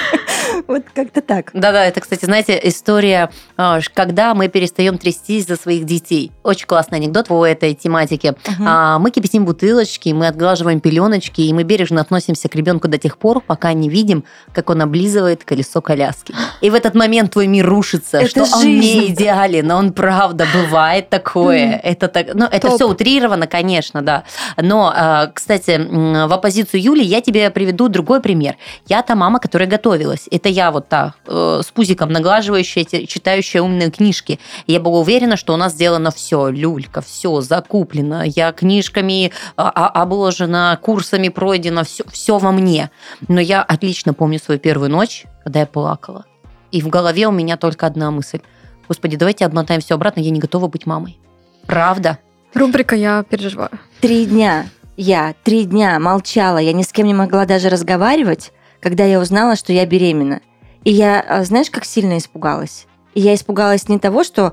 вот 0.68 0.82
как-то 0.94 1.22
так. 1.22 1.50
Да-да, 1.54 1.86
это, 1.86 2.00
кстати, 2.00 2.24
знаете, 2.26 2.60
история, 2.62 3.30
а, 3.56 3.80
когда 3.94 4.34
мы 4.34 4.48
перестаем 4.48 4.98
трястись 4.98 5.46
за 5.46 5.56
своих 5.56 5.84
детей. 5.84 6.30
Очень 6.42 6.66
классный 6.66 6.98
анекдот 6.98 7.28
по 7.28 7.46
этой 7.46 7.74
тематике. 7.74 8.34
А, 8.64 8.98
мы 8.98 9.10
кипятим 9.10 9.44
бутылочки, 9.44 10.10
мы 10.10 10.26
отглаживаем 10.26 10.80
пеленочки, 10.80 11.40
и 11.40 11.52
мы 11.52 11.62
бережно 11.62 12.00
относимся 12.00 12.48
к 12.48 12.54
ребенку 12.54 12.88
до 12.88 12.98
тех 12.98 13.16
пор, 13.16 13.40
пока 13.40 13.72
не 13.72 13.88
видим, 13.88 14.24
как 14.52 14.68
он 14.68 14.82
облизывает 14.82 15.44
колесо 15.44 15.80
коляски. 15.80 16.34
И 16.60 16.68
в 16.68 16.74
этот 16.74 16.94
момент 16.94 17.32
твой 17.32 17.46
мир 17.46 17.66
рушится, 17.66 18.18
Это 18.18 18.44
что 18.44 18.56
он 18.56 18.66
не 18.66 19.08
идеален, 19.08 19.66
но 19.66 19.76
он 19.76 19.92
правда 19.92 20.46
бывает 20.52 21.08
такое. 21.08 21.80
Это 21.82 22.08
так, 22.08 22.34
ну 22.34 22.44
это 22.44 22.68
Топ. 22.68 22.76
все 22.76 22.88
утрировано, 22.88 23.46
конечно, 23.46 24.02
да. 24.02 24.24
Но, 24.58 24.92
а, 24.94 25.28
кстати, 25.28 25.80
в 26.26 26.32
оппозицию 26.32 26.82
Юли 26.82 27.02
я 27.02 27.20
тебе 27.22 27.50
приведу 27.50 27.88
другой 27.88 28.20
пример. 28.20 28.56
Я 28.86 29.02
та 29.02 29.14
мама, 29.14 29.38
которая 29.38 29.61
которой 29.62 29.66
готовилась. 29.66 30.28
Это 30.30 30.48
я 30.48 30.70
вот 30.70 30.88
та, 30.88 31.14
э, 31.26 31.60
с 31.64 31.70
пузиком 31.70 32.10
наглаживающая, 32.10 32.84
читающая 33.06 33.62
умные 33.62 33.90
книжки. 33.90 34.38
Я 34.66 34.80
была 34.80 35.00
уверена, 35.00 35.36
что 35.36 35.54
у 35.54 35.56
нас 35.56 35.72
сделано 35.72 36.10
все, 36.10 36.48
люлька, 36.48 37.00
все 37.00 37.40
закуплено. 37.40 38.22
Я 38.24 38.52
книжками 38.52 39.32
а, 39.56 39.70
а, 39.74 40.02
обложена, 40.02 40.78
курсами 40.82 41.28
пройдено, 41.28 41.84
все, 41.84 42.04
все 42.10 42.38
во 42.38 42.52
мне. 42.52 42.90
Но 43.28 43.40
я 43.40 43.62
отлично 43.62 44.14
помню 44.14 44.38
свою 44.38 44.60
первую 44.60 44.90
ночь, 44.90 45.24
когда 45.44 45.60
я 45.60 45.66
плакала. 45.66 46.24
И 46.72 46.80
в 46.80 46.88
голове 46.88 47.28
у 47.28 47.32
меня 47.32 47.56
только 47.56 47.86
одна 47.86 48.10
мысль. 48.10 48.40
Господи, 48.88 49.16
давайте 49.16 49.46
отмотаем 49.46 49.80
все 49.80 49.94
обратно, 49.94 50.20
я 50.20 50.30
не 50.30 50.40
готова 50.40 50.68
быть 50.68 50.86
мамой. 50.86 51.18
Правда? 51.66 52.18
Рубрика 52.54 52.96
«Я 52.96 53.22
переживаю». 53.22 53.70
Три 54.00 54.26
дня 54.26 54.66
я 54.96 55.34
три 55.44 55.64
дня 55.64 55.98
молчала, 55.98 56.58
я 56.58 56.72
ни 56.72 56.82
с 56.82 56.92
кем 56.92 57.06
не 57.06 57.14
могла 57.14 57.46
даже 57.46 57.70
разговаривать, 57.70 58.52
когда 58.82 59.04
я 59.04 59.20
узнала, 59.20 59.56
что 59.56 59.72
я 59.72 59.86
беременна. 59.86 60.40
И 60.84 60.90
я, 60.90 61.20
а, 61.20 61.44
знаешь, 61.44 61.70
как 61.70 61.84
сильно 61.84 62.18
испугалась? 62.18 62.86
И 63.14 63.20
я 63.20 63.34
испугалась 63.34 63.88
не 63.88 63.98
того, 63.98 64.24
что 64.24 64.52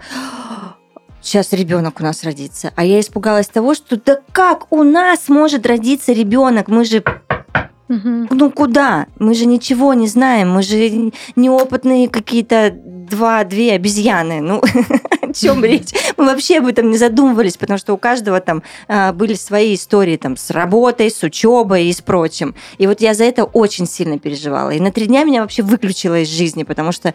сейчас 1.21 1.51
ребенок 1.51 1.99
у 1.99 2.03
нас 2.03 2.23
родится, 2.23 2.71
а 2.75 2.85
я 2.85 2.99
испугалась 2.99 3.47
того, 3.47 3.73
что 3.73 3.99
да 3.99 4.21
как 4.31 4.71
у 4.71 4.83
нас 4.83 5.27
может 5.27 5.65
родиться 5.65 6.13
ребенок? 6.13 6.67
Мы 6.67 6.85
же 6.85 7.03
Мгм. 7.89 8.27
ну 8.29 8.51
куда? 8.51 9.07
Мы 9.17 9.33
же 9.33 9.45
ничего 9.45 9.93
не 9.93 10.07
знаем, 10.07 10.51
мы 10.51 10.61
же 10.61 11.11
неопытные 11.35 12.07
какие-то 12.07 12.71
два-две 13.09 13.73
обезьяны. 13.73 14.41
Ну, 14.41 14.61
о 15.21 15.33
чем 15.33 15.65
речь? 15.65 15.89
Мы 16.15 16.25
вообще 16.25 16.59
об 16.59 16.67
этом 16.67 16.89
не 16.89 16.97
задумывались, 16.97 17.57
потому 17.57 17.77
что 17.77 17.93
у 17.93 17.97
каждого 17.97 18.39
там 18.39 18.63
а, 18.87 19.11
были 19.11 19.33
свои 19.33 19.75
истории 19.75 20.17
там 20.17 20.37
с 20.37 20.51
работой, 20.51 21.09
с 21.09 21.21
учебой 21.23 21.87
и 21.87 21.93
с 21.93 22.01
прочим. 22.01 22.55
И 22.77 22.87
вот 22.87 23.01
я 23.01 23.13
за 23.13 23.23
это 23.25 23.43
очень 23.43 23.87
сильно 23.87 24.19
переживала. 24.19 24.69
И 24.69 24.79
на 24.79 24.91
три 24.91 25.07
дня 25.07 25.23
меня 25.23 25.41
вообще 25.41 25.63
выключила 25.63 26.21
из 26.21 26.29
жизни, 26.29 26.63
потому 26.63 26.91
что 26.91 27.13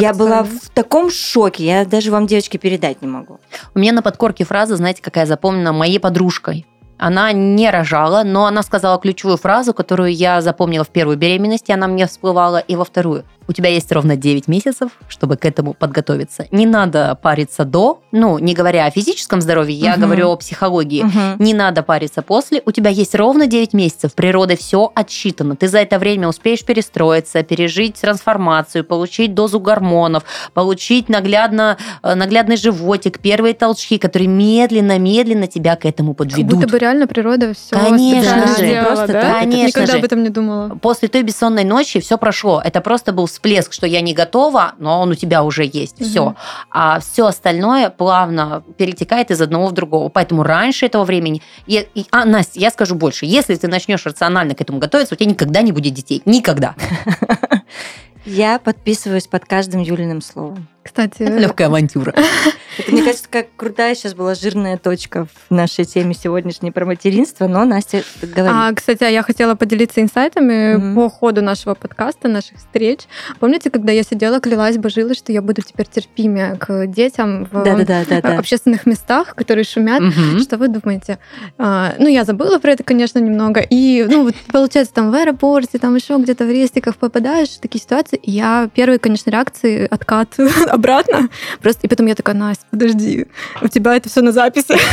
я 0.00 0.12
была 0.12 0.42
в 0.42 0.68
таком 0.74 1.10
шоке, 1.10 1.64
я 1.64 1.84
даже 1.84 2.10
вам, 2.10 2.26
девочки, 2.26 2.56
передать 2.56 3.00
не 3.02 3.08
могу. 3.08 3.38
У 3.74 3.78
меня 3.78 3.92
на 3.92 4.02
подкорке 4.02 4.44
фраза, 4.44 4.76
знаете, 4.76 5.02
какая 5.02 5.26
запомнена 5.26 5.72
моей 5.72 6.00
подружкой. 6.00 6.66
Она 6.98 7.32
не 7.32 7.70
рожала, 7.70 8.22
но 8.24 8.46
она 8.46 8.62
сказала 8.62 8.98
ключевую 8.98 9.36
фразу, 9.36 9.74
которую 9.74 10.14
я 10.14 10.40
запомнила 10.40 10.84
в 10.84 10.88
первую 10.88 11.16
беременность, 11.16 11.68
и 11.68 11.72
она 11.72 11.86
мне 11.88 12.06
всплывала, 12.06 12.58
и 12.58 12.74
во 12.76 12.84
вторую. 12.84 13.24
У 13.48 13.52
тебя 13.52 13.68
есть 13.68 13.90
ровно 13.92 14.16
9 14.16 14.48
месяцев, 14.48 14.90
чтобы 15.08 15.36
к 15.36 15.44
этому 15.44 15.72
подготовиться. 15.74 16.46
Не 16.50 16.66
надо 16.66 17.16
париться 17.20 17.64
до, 17.64 18.00
ну, 18.12 18.38
не 18.38 18.54
говоря 18.54 18.86
о 18.86 18.90
физическом 18.90 19.40
здоровье, 19.40 19.76
я 19.76 19.96
говорю 19.96 20.30
о 20.30 20.36
психологии. 20.36 21.02
Мгм. 21.02 21.36
Не 21.38 21.54
надо 21.54 21.82
париться 21.82 22.22
после. 22.22 22.62
У 22.66 22.72
тебя 22.72 22.90
есть 22.90 23.14
ровно 23.14 23.46
9 23.46 23.72
месяцев. 23.72 24.14
Природой 24.14 24.56
все 24.56 24.90
отсчитано. 24.94 25.54
Ты 25.56 25.68
за 25.68 25.78
это 25.78 25.98
время 25.98 26.28
успеешь 26.28 26.64
перестроиться, 26.64 27.42
пережить 27.42 28.00
трансформацию, 28.00 28.84
получить 28.84 29.34
дозу 29.34 29.60
гормонов, 29.60 30.24
получить 30.54 31.08
наглядно, 31.08 31.76
э, 32.02 32.14
наглядный 32.14 32.56
животик, 32.56 33.20
первые 33.20 33.54
толчки, 33.54 33.98
которые 33.98 34.28
медленно-медленно 34.28 35.46
тебя 35.46 35.76
к 35.76 35.84
этому 35.84 36.14
Как 36.14 36.28
подведут. 36.28 36.54
будто 36.58 36.68
бы 36.68 36.78
реально 36.78 37.06
природа 37.06 37.54
все 37.54 37.76
Конечно 37.76 38.46
же. 38.48 38.54
сделала, 38.56 38.86
Просто 38.96 39.12
да? 39.12 39.34
Конечно 39.40 39.66
Никогда 39.66 39.92
же. 39.92 39.98
об 39.98 40.04
этом 40.04 40.22
не 40.22 40.28
думала. 40.30 40.76
После 40.80 41.08
той 41.08 41.22
бессонной 41.22 41.64
ночи 41.64 42.00
все 42.00 42.18
прошло. 42.18 42.60
Это 42.64 42.80
просто 42.80 43.12
был 43.12 43.28
всплеск, 43.36 43.72
что 43.74 43.86
я 43.86 44.00
не 44.00 44.14
готова, 44.14 44.72
но 44.78 45.00
он 45.00 45.10
у 45.10 45.14
тебя 45.14 45.42
уже 45.42 45.64
есть. 45.70 46.00
Все. 46.02 46.34
А 46.70 46.98
все 47.00 47.26
остальное 47.26 47.90
плавно 47.90 48.62
перетекает 48.78 49.30
из 49.30 49.40
одного 49.42 49.66
в 49.66 49.72
другого. 49.72 50.08
Поэтому 50.08 50.42
раньше 50.42 50.86
этого 50.86 51.04
времени... 51.04 51.42
и- 51.66 51.86
и- 51.94 52.06
а, 52.10 52.24
Настя, 52.24 52.58
я 52.60 52.70
скажу 52.70 52.94
больше. 52.94 53.26
Если 53.26 53.54
ты 53.54 53.68
начнешь 53.68 54.06
рационально 54.06 54.54
к 54.54 54.60
этому 54.62 54.78
готовиться, 54.78 55.14
у 55.14 55.18
тебя 55.18 55.30
никогда 55.30 55.60
не 55.62 55.72
будет 55.72 55.92
детей. 55.94 56.22
Никогда. 56.24 56.74
Я 58.24 58.58
подписываюсь 58.58 59.26
под 59.28 59.44
каждым 59.44 59.80
Юлиным 59.82 60.20
словом. 60.20 60.66
Кстати, 60.96 61.24
Это 61.24 61.36
легкая 61.38 61.66
авантюра. 61.68 62.14
Это, 62.78 62.90
мне 62.92 63.02
кажется, 63.02 63.26
как 63.30 63.46
крутая 63.56 63.94
сейчас 63.94 64.14
была 64.14 64.34
жирная 64.34 64.76
точка 64.78 65.26
в 65.26 65.54
нашей 65.54 65.84
теме 65.84 66.14
сегодняшней 66.14 66.70
про 66.70 66.84
материнство, 66.86 67.46
но 67.46 67.64
Настя 67.64 68.02
говорит. 68.22 68.50
А, 68.54 68.72
кстати, 68.74 69.04
а 69.04 69.08
я 69.08 69.22
хотела 69.22 69.54
поделиться 69.54 70.00
инсайтами 70.00 70.74
Мгм. 70.76 70.94
по 70.94 71.08
ходу 71.10 71.42
нашего 71.42 71.74
подкаста, 71.74 72.28
наших 72.28 72.58
встреч. 72.58 73.00
Помните, 73.40 73.70
когда 73.70 73.92
я 73.92 74.02
сидела, 74.02 74.40
клялась, 74.40 74.76
божилась, 74.78 75.18
что 75.18 75.32
я 75.32 75.42
буду 75.42 75.62
теперь 75.62 75.86
терпимее 75.86 76.56
к 76.56 76.86
детям 76.86 77.44
в 77.50 77.62
Да-да-да-да-да. 77.64 78.38
общественных 78.38 78.86
местах, 78.86 79.34
которые 79.34 79.64
шумят? 79.64 80.00
Мгм. 80.00 80.40
Что 80.40 80.56
вы 80.58 80.68
думаете? 80.68 81.18
А, 81.58 81.94
ну, 81.98 82.08
я 82.08 82.24
забыла 82.24 82.58
про 82.58 82.72
это, 82.72 82.84
конечно, 82.84 83.18
немного. 83.18 83.60
И, 83.60 84.04
ну, 84.08 84.24
вот, 84.24 84.34
получается, 84.52 84.94
там 84.94 85.10
в 85.10 85.14
аэропорте, 85.14 85.78
там 85.78 85.94
еще 85.94 86.16
где-то 86.18 86.44
в 86.44 86.50
рестиках 86.50 86.96
попадаешь 86.96 87.50
в 87.50 87.60
такие 87.60 87.80
ситуации. 87.82 88.16
И 88.16 88.30
я 88.32 88.68
первые, 88.74 88.98
конечно, 88.98 89.30
реакции 89.30 89.86
откат 89.90 90.34
обратно. 90.86 91.28
Просто 91.60 91.86
и 91.86 91.88
потом 91.88 92.06
я 92.06 92.14
такая, 92.14 92.36
Настя, 92.36 92.64
подожди, 92.70 93.26
у 93.60 93.68
тебя 93.68 93.96
это 93.96 94.08
все 94.08 94.22
на 94.22 94.32
записи. 94.32 94.74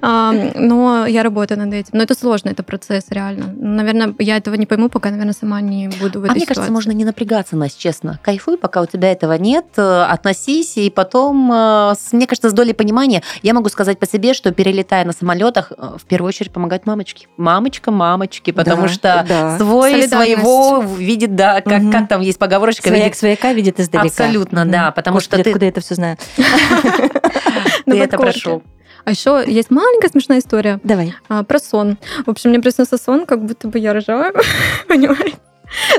А, 0.00 0.32
Но 0.54 1.06
я 1.06 1.22
работаю 1.22 1.58
над 1.58 1.72
этим. 1.72 1.90
Но 1.92 2.02
это 2.02 2.14
сложно, 2.14 2.48
это 2.50 2.62
процесс, 2.62 3.04
реально. 3.10 3.52
Наверное, 3.56 4.14
я 4.18 4.36
этого 4.36 4.54
не 4.54 4.66
пойму, 4.66 4.88
пока, 4.88 5.10
наверное, 5.10 5.34
сама 5.38 5.60
не 5.60 5.88
буду 5.88 6.20
в 6.20 6.24
А 6.24 6.26
этой 6.26 6.36
мне 6.36 6.46
кажется, 6.46 6.72
можно 6.72 6.90
не 6.92 7.04
напрягаться, 7.04 7.56
Настя, 7.56 7.80
честно. 7.80 8.18
Кайфуй, 8.22 8.58
пока 8.58 8.80
у 8.80 8.86
тебя 8.86 9.12
этого 9.12 9.34
нет, 9.34 9.66
э, 9.76 10.02
относись, 10.02 10.76
и 10.76 10.90
потом, 10.90 11.50
э, 11.52 11.94
мне 12.12 12.26
кажется, 12.26 12.50
с 12.50 12.52
долей 12.52 12.72
понимания, 12.72 13.22
я 13.42 13.54
могу 13.54 13.68
сказать 13.68 13.98
по 13.98 14.06
себе, 14.06 14.34
что 14.34 14.50
перелетая 14.52 15.04
на 15.04 15.12
самолетах, 15.12 15.72
э, 15.76 15.96
в 15.98 16.04
первую 16.04 16.28
очередь 16.28 16.52
помогают 16.52 16.86
мамочки. 16.86 17.28
Мамочка, 17.36 17.90
мамочки, 17.90 18.50
потому 18.50 18.82
Да, 18.82 18.88
что 18.88 19.24
да. 19.28 19.58
свой 19.58 20.08
своего 20.08 20.82
видит, 20.98 21.36
да, 21.36 21.60
как, 21.60 22.08
там 22.08 22.20
есть 22.20 22.38
поговорочка, 22.38 22.88
Свояк 22.88 23.04
видит 23.04 23.18
свояка 23.18 23.52
видит 23.52 23.80
издалека. 23.80 24.08
Абсолютно, 24.24 24.64
да, 24.66 24.90
потому 24.90 25.20
что 25.20 25.36
ты- 25.36 25.50
откуда 25.50 25.64
я 25.66 25.70
это 25.70 25.80
все 25.80 25.94
знаю? 25.94 26.16
На 27.86 27.94
ты 27.94 28.00
это 28.00 28.16
прошел. 28.18 28.62
А 29.04 29.10
еще 29.10 29.42
есть 29.46 29.70
маленькая 29.70 30.08
смешная 30.08 30.38
история. 30.38 30.78
Давай. 30.84 31.14
А, 31.28 31.42
про 31.42 31.58
сон. 31.58 31.98
В 32.24 32.30
общем, 32.30 32.50
мне 32.50 32.60
приснился 32.60 32.96
сон, 32.96 33.26
как 33.26 33.44
будто 33.44 33.66
бы 33.68 33.78
я 33.78 33.92
рожаю. 33.92 34.32
Понимаете? 34.88 35.34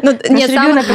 Ну, 0.02 0.12
нет, 0.30 0.50
ребенок. 0.50 0.86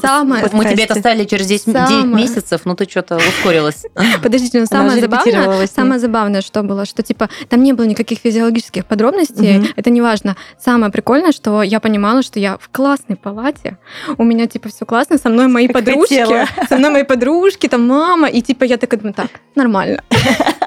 Самое, 0.00 0.44
Мы 0.52 0.64
тебе 0.64 0.84
это 0.84 0.94
ставили 0.98 1.24
через 1.24 1.46
10 1.46 1.66
9 1.66 1.88
Самое. 1.88 2.04
месяцев, 2.06 2.60
но 2.64 2.74
ты 2.74 2.88
что-то 2.88 3.16
ускорилась. 3.16 3.84
подождите, 4.22 4.60
но 4.60 4.66
самое 4.66 5.00
забавное, 5.00 5.66
самое 5.66 6.00
забавное, 6.00 6.40
что 6.42 6.62
было, 6.62 6.84
что 6.84 7.02
типа 7.02 7.28
там 7.48 7.62
не 7.62 7.72
было 7.72 7.84
никаких 7.84 8.18
физиологических 8.18 8.84
подробностей, 8.86 9.72
это 9.76 9.90
не 9.90 10.00
важно. 10.00 10.36
Самое 10.58 10.92
прикольное, 10.92 11.32
что 11.32 11.62
я 11.62 11.80
понимала, 11.80 12.22
что 12.22 12.38
я 12.40 12.58
в 12.58 12.68
классной 12.70 13.16
палате, 13.16 13.78
у 14.18 14.24
меня 14.24 14.46
типа 14.46 14.68
все 14.68 14.84
классно, 14.84 15.18
со 15.18 15.28
мной 15.28 15.48
мои 15.48 15.66
Как 15.66 15.74
подружки, 15.76 16.20
хотела. 16.20 16.46
со 16.68 16.76
мной 16.76 16.90
мои 16.90 17.02
подружки, 17.04 17.68
там 17.68 17.86
мама, 17.86 18.28
и 18.28 18.42
типа 18.42 18.64
я 18.64 18.76
такая 18.76 18.98
думаю, 19.00 19.14
так, 19.14 19.28
нормально. 19.54 20.02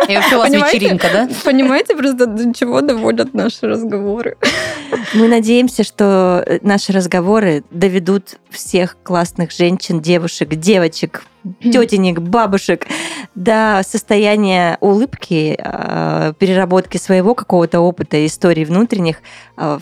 И 0.08 0.15
вообще 0.15 0.36
у 0.36 0.39
вас 0.39 0.50
Понимаете? 0.50 0.78
вечеринка, 0.78 1.08
да? 1.12 1.30
Понимаете 1.43 1.95
просто, 1.95 2.26
до 2.28 2.54
чего 2.54 2.82
доводят 2.82 3.34
наши 3.34 3.67
разговоры? 3.67 4.38
Мы 5.13 5.28
надеемся, 5.28 5.84
что 5.84 6.45
наши 6.62 6.93
разговоры 6.93 7.27
доведут 7.72 8.40
всех 8.50 8.98
классных 9.04 9.52
женщин, 9.52 10.02
девушек, 10.02 10.50
девочек, 10.50 11.26
тетенек, 11.62 12.20
бабушек 12.20 12.88
до 13.36 13.82
состояния 13.86 14.78
улыбки, 14.82 15.56
э, 15.58 16.34
переработки 16.40 16.98
своего 16.98 17.36
какого-то 17.36 17.80
опыта, 17.82 18.26
историй 18.26 18.66
внутренних. 18.66 19.18
э, 19.58 19.80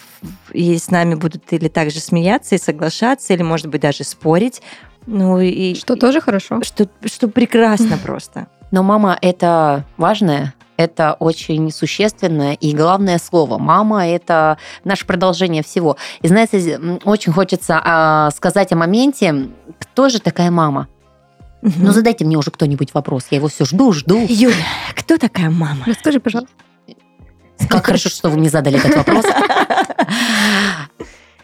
И 0.54 0.78
с 0.78 0.90
нами 0.92 1.16
будут 1.16 1.52
или 1.54 1.68
также 1.68 2.00
смеяться 2.00 2.56
и 2.56 2.58
соглашаться, 2.58 3.34
или, 3.34 3.44
может 3.44 3.68
быть, 3.68 3.82
даже 3.82 4.04
спорить. 4.04 4.62
Ну 5.06 5.40
и 5.40 5.76
Что 5.76 5.96
тоже 5.96 6.20
хорошо. 6.22 6.62
что, 6.64 6.88
что 7.06 7.28
прекрасно 7.28 7.98
просто. 8.04 8.48
Но 8.72 8.82
мама 8.84 9.18
это 9.22 9.86
важное, 9.98 10.54
это 10.78 11.14
очень 11.20 11.72
существенное 11.72 12.54
и 12.54 12.74
главное 12.74 13.18
слово. 13.18 13.58
Мама 13.58 14.08
это 14.08 14.58
наше 14.84 15.06
продолжение 15.06 15.64
всего. 15.64 15.98
И 16.22 16.28
знаете, 16.28 16.80
очень 17.04 17.32
хочется 17.34 17.82
а, 17.84 18.32
сказать 18.32 18.72
о 18.72 18.76
моменте, 18.76 19.50
кто 19.80 20.10
же 20.10 20.20
такая 20.20 20.52
мама? 20.52 20.88
Ну 21.62 21.92
задайте 21.92 22.26
мне 22.26 22.38
уже 22.38 22.52
кто-нибудь 22.52 22.94
вопрос, 22.94 23.28
я 23.32 23.38
его 23.38 23.48
все 23.48 23.66
жду, 23.66 23.92
жду. 23.92 24.24
Юля, 24.30 24.56
кто 24.96 25.18
такая 25.18 25.50
мама? 25.50 25.84
Расскажи, 25.86 26.20
пожалуйста. 26.20 26.54
Как 27.70 27.86
хорошо, 27.86 28.10
что 28.10 28.30
вы 28.30 28.38
мне 28.38 28.50
задали 28.50 28.78
этот 28.78 28.96
вопрос. 28.98 29.26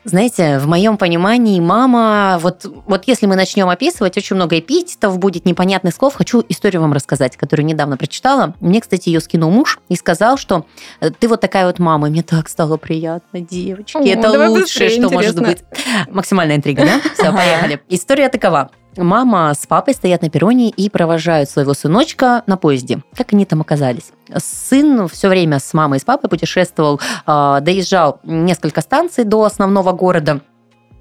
Знаете, 0.04 0.58
в 0.58 0.68
моем 0.68 0.98
понимании 0.98 1.60
мама, 1.60 2.40
вот, 2.42 2.66
вот 2.66 3.04
если 3.06 3.28
мы 3.28 3.36
начнем 3.36 3.70
описывать, 3.70 4.18
очень 4.18 4.36
много 4.36 4.58
эпитетов, 4.58 5.20
будет 5.20 5.46
непонятных 5.46 5.94
слов. 5.94 6.16
Хочу 6.16 6.44
историю 6.50 6.82
вам 6.82 6.94
рассказать, 6.94 7.38
которую 7.38 7.68
недавно 7.68 7.98
прочитала. 7.98 8.56
Мне, 8.62 8.82
кстати, 8.82 9.10
ее 9.10 9.20
скинул 9.20 9.52
муж 9.52 9.80
и 9.90 9.96
сказал, 9.96 10.38
что 10.38 10.66
э, 11.02 11.12
ты 11.12 11.28
вот 11.28 11.40
такая 11.40 11.68
вот 11.68 11.78
мама. 11.78 12.08
И 12.08 12.12
мне 12.12 12.24
так 12.24 12.50
стало 12.50 12.78
приятно, 12.78 13.42
девочки. 13.42 13.98
О, 13.98 14.04
Это 14.04 14.50
лучшее, 14.50 14.90
что 14.90 15.10
может 15.10 15.38
интересно. 15.38 15.42
быть. 15.44 15.64
Максимальная 16.10 16.56
интрига, 16.56 16.84
да? 16.84 17.02
Все, 17.14 17.32
поехали. 17.32 17.82
История 17.90 18.30
такова. 18.30 18.72
Мама 18.98 19.54
с 19.54 19.66
папой 19.66 19.94
стоят 19.94 20.22
на 20.22 20.30
перроне 20.30 20.70
и 20.70 20.90
провожают 20.90 21.50
своего 21.50 21.74
сыночка 21.74 22.44
на 22.46 22.58
поезде. 22.58 23.00
Как 23.16 23.32
они 23.32 23.46
там 23.46 23.62
оказались? 23.62 24.12
Сын 24.36 25.08
все 25.08 25.30
время 25.30 25.60
с 25.60 25.74
мамой 25.74 25.98
и 25.98 26.02
с 26.02 26.04
папой 26.04 26.30
путешествовал, 26.30 27.00
э, 27.26 27.60
доезжал 27.62 28.20
несколько 28.24 28.82
станций 28.82 29.24
до 29.24 29.44
основного 29.46 29.94
города. 29.94 30.42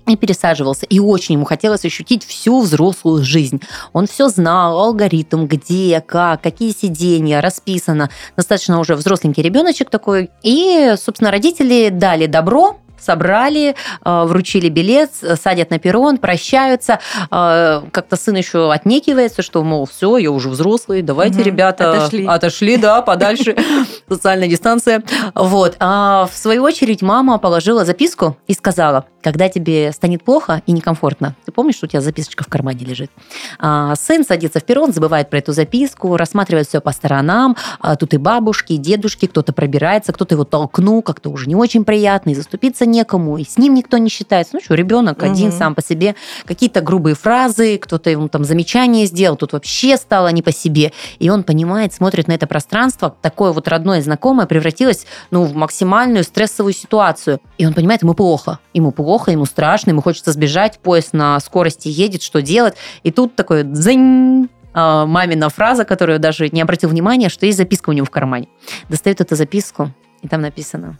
и 0.07 0.16
пересаживался. 0.16 0.87
И 0.87 0.98
очень 0.98 1.35
ему 1.35 1.44
хотелось 1.44 1.85
ощутить 1.85 2.24
всю 2.24 2.62
взрослую 2.62 3.22
жизнь. 3.22 3.61
Он 3.92 4.09
все 4.09 4.29
знал, 4.29 4.76
алгоритм, 4.81 5.46
где, 5.46 6.00
как, 6.00 6.42
какие 6.42 6.72
сиденья, 6.72 7.40
расписано. 7.40 8.11
Достаточно 8.37 8.81
уже 8.81 8.96
взросленький 8.96 9.40
ребеночек 9.40 9.88
такой. 9.88 10.31
И, 10.42 10.94
собственно, 10.96 11.31
родители 11.31 11.90
дали 11.90 12.26
добро 12.26 12.80
собрали, 13.01 13.75
э, 14.05 14.23
вручили 14.25 14.69
билет, 14.69 15.11
садят 15.43 15.71
на 15.71 15.79
перрон, 15.79 16.19
прощаются. 16.19 17.01
Э, 17.31 17.83
как-то 17.91 18.17
сын 18.17 18.37
еще 18.37 18.73
отнекивается, 18.73 19.43
что, 19.43 19.63
мол, 19.63 19.87
все, 19.87 20.17
я 20.19 20.31
уже 20.31 20.49
взрослый, 20.49 21.03
давайте, 21.03 21.41
угу, 21.41 21.45
ребята, 21.45 21.93
отошли. 21.93 22.27
отошли, 22.27 22.77
да, 22.77 23.03
подальше, 23.03 23.57
социальная 24.09 24.49
дистанция. 24.49 25.03
Вот. 25.35 25.77
А 25.81 26.29
в 26.33 26.37
свою 26.37 26.63
очередь 26.63 27.03
мама 27.03 27.39
положила 27.39 27.85
записку 27.85 28.37
и 28.47 28.55
сказала, 28.55 29.07
когда 29.23 29.49
тебе 29.49 29.93
станет 29.93 30.23
плохо 30.23 30.63
и 30.67 30.73
некомфортно, 30.73 31.37
ты 31.45 31.53
помнишь, 31.53 31.77
что 31.77 31.87
у 31.87 31.89
тебя 31.89 32.01
записочка 32.01 32.45
в 32.45 32.49
кармане 32.49 32.85
лежит? 32.85 33.11
А, 33.59 33.95
сын 33.97 34.25
садится 34.25 34.61
в 34.61 34.65
перрон, 34.65 34.93
забывает 34.93 35.31
про 35.31 35.39
эту 35.39 35.53
записку, 35.53 36.17
рассматривает 36.17 36.69
все 36.69 36.81
по 36.81 36.93
сторонам, 36.93 37.57
а, 37.81 37.97
тут 37.97 38.15
и 38.15 38.17
бабушки, 38.17 38.75
и 38.75 38.77
дедушки, 38.77 39.27
кто-то 39.27 39.53
пробирается, 39.53 40.13
кто-то 40.13 40.35
его 40.35 40.45
толкнул, 40.45 41.03
как-то 41.03 41.31
уже 41.31 41.49
не 41.49 41.57
очень 41.57 41.85
приятно, 41.85 42.31
и 42.31 42.35
заступиться 42.35 42.87
некому, 42.87 43.39
и 43.39 43.45
с 43.45 43.59
ним 43.59 43.75
никто 43.75 43.99
не 43.99 44.09
считается. 44.09 44.55
Ну 44.55 44.61
что, 44.61 44.75
ребенок 44.75 45.19
угу. 45.19 45.31
один 45.31 45.53
сам 45.53 45.75
по 45.75 45.83
себе, 45.83 46.15
какие-то 46.45 46.81
грубые 46.81 47.15
фразы, 47.15 47.79
кто-то 47.79 48.11
ему 48.11 48.29
там 48.29 48.45
замечание 48.45 49.07
сделал, 49.07 49.37
тут 49.37 49.53
вообще 49.53 49.97
стало 49.97 50.29
не 50.29 50.43
по 50.43 50.53
себе. 50.53 50.93
И 51.19 51.31
он 51.31 51.43
понимает, 51.43 51.93
смотрит 51.93 52.29
на 52.29 52.33
это 52.33 52.47
пространство, 52.47 53.15
такое 53.21 53.53
вот 53.53 53.69
родное, 53.69 54.03
знакомое 54.03 54.47
превратилось 54.47 55.07
ну, 55.31 55.45
в 55.45 55.55
максимальную 55.55 56.25
стрессовую 56.25 56.73
ситуацию. 56.73 57.41
И 57.59 57.67
он 57.67 57.75
понимает, 57.75 58.03
ему 58.03 58.15
плохо. 58.15 58.59
Ему 58.73 58.93
плохо, 58.93 59.10
ему 59.31 59.46
страшно, 59.46 59.90
ему 59.90 60.03
хочется 60.03 60.33
сбежать, 60.33 60.79
поезд 60.79 61.12
на 61.12 61.38
скорости 61.40 61.88
едет, 61.88 62.23
что 62.23 62.42
делать. 62.42 62.75
И 63.03 63.11
тут 63.11 63.35
такой 63.35 63.62
дзынь, 63.64 64.49
а, 64.73 65.07
мамина 65.07 65.49
фраза, 65.49 65.85
которую 65.85 66.18
даже 66.18 66.49
не 66.49 66.61
обратил 66.61 66.88
внимания, 66.88 67.29
что 67.29 67.46
есть 67.46 67.59
записка 67.59 67.90
у 67.90 67.92
него 67.92 68.07
в 68.07 68.11
кармане. 68.11 68.49
Достает 68.88 69.20
эту 69.20 69.35
записку, 69.35 69.90
и 70.23 70.29
там 70.29 70.42
написано 70.42 70.99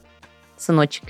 «Сыночек, 0.57 1.05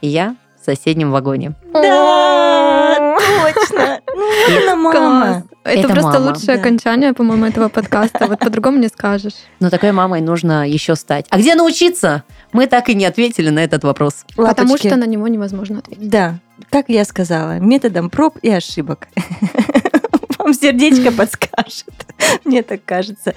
и 0.00 0.08
я 0.08 0.36
в 0.60 0.64
соседнем 0.64 1.10
вагоне. 1.10 1.54
Да, 1.72 3.18
точно. 3.54 4.00
Это 4.48 4.76
мама. 4.76 5.44
Это, 5.64 5.88
просто 5.88 6.20
лучшее 6.20 6.58
окончание, 6.58 7.12
по-моему, 7.12 7.46
этого 7.46 7.68
подкаста. 7.68 8.26
Вот 8.26 8.38
по-другому 8.38 8.78
не 8.78 8.88
скажешь. 8.88 9.34
Но 9.60 9.68
такой 9.70 9.92
мамой 9.92 10.20
нужно 10.20 10.68
еще 10.68 10.94
стать. 10.94 11.26
А 11.30 11.38
где 11.38 11.54
научиться? 11.54 12.24
Мы 12.52 12.66
так 12.66 12.88
и 12.88 12.94
не 12.94 13.04
ответили 13.04 13.50
на 13.50 13.62
этот 13.62 13.84
вопрос. 13.84 14.24
Потому 14.34 14.76
что 14.76 14.96
на 14.96 15.06
него 15.06 15.28
невозможно 15.28 15.78
ответить. 15.78 16.08
Да, 16.08 16.38
как 16.70 16.88
я 16.88 17.04
сказала, 17.04 17.58
методом 17.58 18.10
проб 18.10 18.38
и 18.42 18.50
ошибок. 18.50 19.08
Вам 20.38 20.54
сердечко 20.54 21.12
подскажет. 21.16 22.06
Мне 22.44 22.62
так 22.62 22.84
кажется. 22.84 23.34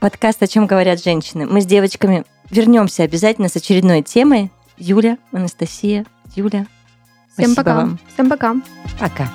Подкаст 0.00 0.42
«О 0.42 0.46
чем 0.46 0.66
говорят 0.66 1.02
женщины». 1.02 1.46
Мы 1.46 1.60
с 1.60 1.66
девочками 1.66 2.24
вернемся 2.50 3.04
обязательно 3.04 3.48
с 3.48 3.56
очередной 3.56 4.02
темой. 4.02 4.50
Юля, 4.76 5.18
Анастасия, 5.32 6.04
Юля. 6.34 6.66
Всем 7.36 7.54
пока. 7.54 7.76
Вам. 7.76 7.98
Всем 8.12 8.28
пока. 8.28 8.56
Пока. 8.98 9.28